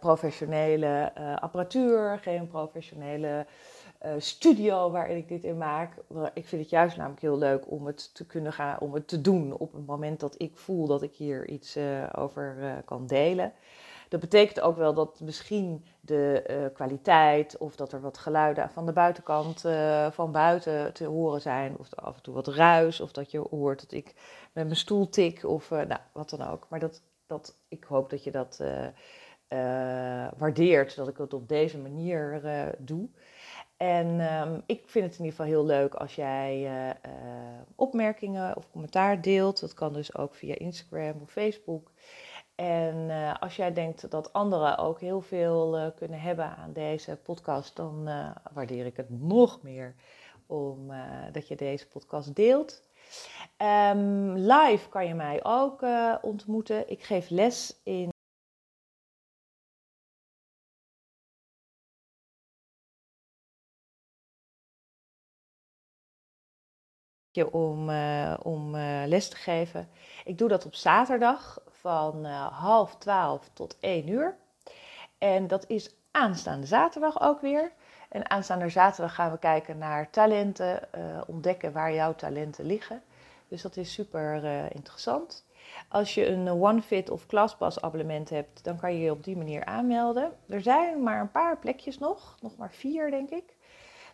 professionele 0.00 1.12
apparatuur, 1.40 2.18
geen 2.22 2.48
professionele 2.48 3.46
studio 4.18 4.90
waarin 4.90 5.16
ik 5.16 5.28
dit 5.28 5.44
in 5.44 5.58
maak. 5.58 5.94
Ik 6.34 6.46
vind 6.46 6.62
het 6.62 6.70
juist 6.70 6.96
namelijk 6.96 7.20
heel 7.20 7.38
leuk 7.38 7.70
om 7.70 7.86
het 7.86 8.14
te 8.14 8.26
kunnen 8.26 8.52
gaan, 8.52 8.80
om 8.80 8.94
het 8.94 9.08
te 9.08 9.20
doen 9.20 9.52
op 9.56 9.72
het 9.72 9.86
moment 9.86 10.20
dat 10.20 10.34
ik 10.38 10.56
voel 10.56 10.86
dat 10.86 11.02
ik 11.02 11.14
hier 11.14 11.48
iets 11.48 11.78
over 12.14 12.56
kan 12.84 13.06
delen. 13.06 13.52
Dat 14.12 14.20
betekent 14.20 14.60
ook 14.60 14.76
wel 14.76 14.94
dat 14.94 15.20
misschien 15.20 15.84
de 16.00 16.44
uh, 16.50 16.74
kwaliteit 16.74 17.56
of 17.58 17.76
dat 17.76 17.92
er 17.92 18.00
wat 18.00 18.18
geluiden 18.18 18.70
van 18.70 18.86
de 18.86 18.92
buitenkant 18.92 19.64
uh, 19.64 20.10
van 20.10 20.32
buiten 20.32 20.92
te 20.92 21.04
horen 21.04 21.40
zijn. 21.40 21.78
Of 21.78 21.94
af 21.94 22.16
en 22.16 22.22
toe 22.22 22.34
wat 22.34 22.48
ruis 22.48 23.00
of 23.00 23.12
dat 23.12 23.30
je 23.30 23.38
hoort 23.50 23.80
dat 23.80 23.92
ik 23.92 24.14
met 24.52 24.64
mijn 24.64 24.76
stoel 24.76 25.08
tik 25.08 25.44
of 25.44 25.70
uh, 25.70 25.78
nou, 25.78 26.00
wat 26.12 26.30
dan 26.30 26.42
ook. 26.42 26.66
Maar 26.68 26.80
dat, 26.80 27.02
dat, 27.26 27.56
ik 27.68 27.84
hoop 27.84 28.10
dat 28.10 28.24
je 28.24 28.30
dat 28.30 28.62
waardeert, 30.36 30.96
dat 30.96 31.08
ik 31.08 31.16
het 31.16 31.34
op 31.34 31.48
deze 31.48 31.78
manier 31.78 32.40
doe. 32.78 33.08
En 33.76 34.20
um, 34.20 34.62
ik 34.66 34.82
vind 34.86 35.04
het 35.04 35.18
in 35.18 35.24
ieder 35.24 35.38
geval 35.38 35.46
heel 35.46 35.66
leuk 35.66 35.94
als 35.94 36.14
jij 36.14 36.68
opmerkingen 37.76 38.56
of 38.56 38.70
commentaar 38.70 39.20
deelt. 39.20 39.60
Dat 39.60 39.74
kan 39.74 39.92
dus 39.92 40.16
ook 40.16 40.34
via 40.34 40.54
Instagram 40.58 41.20
of 41.22 41.30
Facebook. 41.30 41.90
En 42.54 42.96
uh, 43.08 43.34
als 43.40 43.56
jij 43.56 43.72
denkt 43.72 44.10
dat 44.10 44.32
anderen 44.32 44.78
ook 44.78 45.00
heel 45.00 45.20
veel 45.20 45.78
uh, 45.78 45.86
kunnen 45.96 46.20
hebben 46.20 46.56
aan 46.56 46.72
deze 46.72 47.16
podcast, 47.16 47.76
dan 47.76 48.08
uh, 48.08 48.30
waardeer 48.52 48.86
ik 48.86 48.96
het 48.96 49.10
nog 49.10 49.62
meer 49.62 49.94
om 50.46 50.92
dat 51.32 51.48
je 51.48 51.56
deze 51.56 51.88
podcast 51.88 52.34
deelt. 52.34 52.82
Um, 53.58 54.32
live 54.32 54.88
kan 54.88 55.06
je 55.06 55.14
mij 55.14 55.44
ook 55.44 55.84
ontmoeten. 56.22 56.90
Ik 56.90 57.02
geef 57.02 57.30
les 57.30 57.80
in. 57.84 58.10
Om, 67.50 67.90
om 68.42 68.76
les 69.06 69.28
te 69.28 69.36
geven. 69.36 69.88
Ik 70.24 70.38
doe 70.38 70.48
dat 70.48 70.66
op 70.66 70.74
zaterdag 70.74 71.62
van 71.82 72.26
uh, 72.26 72.46
half 72.46 72.96
twaalf 72.96 73.50
tot 73.52 73.76
één 73.80 74.08
uur. 74.08 74.36
En 75.18 75.46
dat 75.46 75.64
is 75.68 75.94
aanstaande 76.10 76.66
zaterdag 76.66 77.20
ook 77.20 77.40
weer. 77.40 77.72
En 78.08 78.30
aanstaande 78.30 78.68
zaterdag 78.68 79.14
gaan 79.14 79.30
we 79.30 79.38
kijken 79.38 79.78
naar 79.78 80.10
talenten, 80.10 80.88
uh, 80.98 81.20
ontdekken 81.26 81.72
waar 81.72 81.94
jouw 81.94 82.14
talenten 82.14 82.64
liggen. 82.64 83.02
Dus 83.48 83.62
dat 83.62 83.76
is 83.76 83.92
super 83.92 84.44
uh, 84.44 84.70
interessant. 84.70 85.44
Als 85.88 86.14
je 86.14 86.26
een 86.26 86.48
OneFit 86.50 87.10
of 87.10 87.26
ClassPass 87.26 87.80
abonnement 87.80 88.30
hebt, 88.30 88.64
dan 88.64 88.78
kan 88.78 88.94
je 88.94 89.00
je 89.00 89.10
op 89.10 89.24
die 89.24 89.36
manier 89.36 89.64
aanmelden. 89.64 90.32
Er 90.48 90.62
zijn 90.62 91.02
maar 91.02 91.20
een 91.20 91.30
paar 91.30 91.58
plekjes 91.58 91.98
nog, 91.98 92.36
nog 92.40 92.56
maar 92.56 92.72
vier 92.72 93.10
denk 93.10 93.30
ik. 93.30 93.44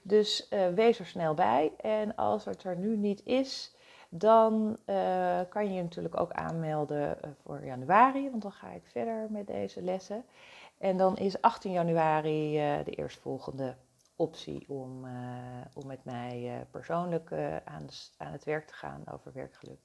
Dus 0.03 0.49
wees 0.75 0.99
er 0.99 1.07
snel 1.07 1.35
bij. 1.35 1.73
En 1.81 2.17
als 2.17 2.45
het 2.45 2.65
er 2.65 2.77
nu 2.77 2.97
niet 2.97 3.25
is, 3.25 3.77
dan 4.09 4.77
uh, 4.87 5.41
kan 5.49 5.65
je 5.65 5.73
je 5.73 5.83
natuurlijk 5.83 6.21
ook 6.21 6.33
aanmelden 6.33 7.19
uh, 7.25 7.31
voor 7.43 7.65
januari, 7.65 8.31
want 8.31 8.43
dan 8.43 8.53
ga 8.53 8.71
ik 8.71 8.87
verder 8.87 9.27
met 9.31 9.47
deze 9.47 9.83
lessen. 9.83 10.25
En 10.79 10.97
dan 10.97 11.17
is 11.17 11.41
18 11.41 11.73
januari 11.73 12.57
uh, 12.57 12.85
de 12.85 12.91
eerstvolgende 12.91 13.77
optie 14.17 14.65
om, 14.69 15.07
om 15.75 15.87
met 15.87 16.05
mij 16.05 16.67
persoonlijk 16.71 17.33
aan, 17.65 17.87
aan, 18.17 18.33
het 18.33 18.45
werk 18.45 18.67
te 18.67 18.75
gaan 18.75 19.03
over 19.13 19.33
werkgeluk. 19.33 19.81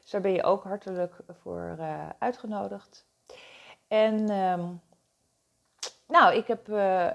Dus 0.00 0.10
daar 0.10 0.20
ben 0.20 0.32
je 0.32 0.42
ook 0.42 0.62
hartelijk 0.64 1.16
voor 1.28 1.78
uitgenodigd. 2.18 3.06
En 3.88 4.30
um, 4.30 4.80
nou, 6.08 6.34
ik 6.34 6.46
heb 6.46 6.66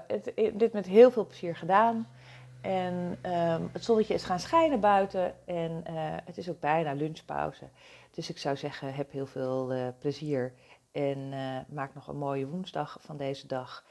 het, 0.06 0.32
dit 0.54 0.72
met 0.72 0.86
heel 0.86 1.10
veel 1.10 1.26
plezier 1.26 1.56
gedaan. 1.56 2.08
En 2.60 3.18
um, 3.22 3.68
het 3.72 3.84
zonnetje 3.84 4.14
is 4.14 4.24
gaan 4.24 4.40
schijnen 4.40 4.80
buiten 4.80 5.46
en 5.46 5.84
uh, 5.90 6.16
het 6.24 6.38
is 6.38 6.50
ook 6.50 6.60
bijna 6.60 6.92
lunchpauze. 6.92 7.68
Dus 8.10 8.30
ik 8.30 8.38
zou 8.38 8.56
zeggen, 8.56 8.94
heb 8.94 9.12
heel 9.12 9.26
veel 9.26 9.74
uh, 9.74 9.88
plezier 9.98 10.52
en 10.92 11.18
uh, 11.18 11.58
maak 11.68 11.94
nog 11.94 12.06
een 12.08 12.18
mooie 12.18 12.46
woensdag 12.46 12.98
van 13.00 13.16
deze 13.16 13.46
dag. 13.46 13.84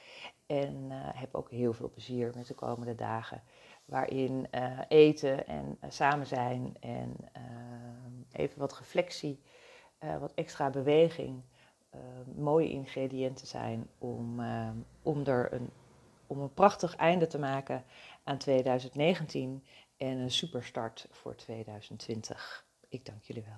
En 0.46 0.88
heb 0.92 1.36
ook 1.36 1.52
heel 1.52 1.74
veel 1.74 1.90
plezier 1.90 2.32
met 2.36 2.48
de 2.48 2.54
komende 2.54 2.96
dagen, 2.96 3.42
waarin 3.86 4.48
eten 4.88 5.48
en 5.48 5.78
samen 5.88 6.28
zijn 6.28 6.76
en 6.80 7.16
ehm, 7.32 8.42
even 8.42 8.60
wat 8.60 8.78
reflectie, 8.78 9.42
wat 10.20 10.34
extra 10.34 10.70
beweging, 10.70 11.42
mooie 12.36 12.70
ingrediënten 12.70 13.48
zijn 13.48 13.88
om, 13.98 14.40
ehm, 14.40 14.76
om 15.02 15.26
er 15.26 15.54
een 15.54 15.70
om 16.28 16.40
een 16.40 16.54
prachtig 16.54 16.96
einde 16.96 17.28
te 17.28 17.40
maken 17.40 17.84
aan 18.28 18.38
2019 18.38 19.64
en 19.98 20.18
een 20.18 20.32
superstart 20.32 21.08
voor 21.12 21.36
2020. 21.36 22.66
Ik 22.88 23.06
dank 23.06 23.24
jullie 23.24 23.44
wel. 23.44 23.46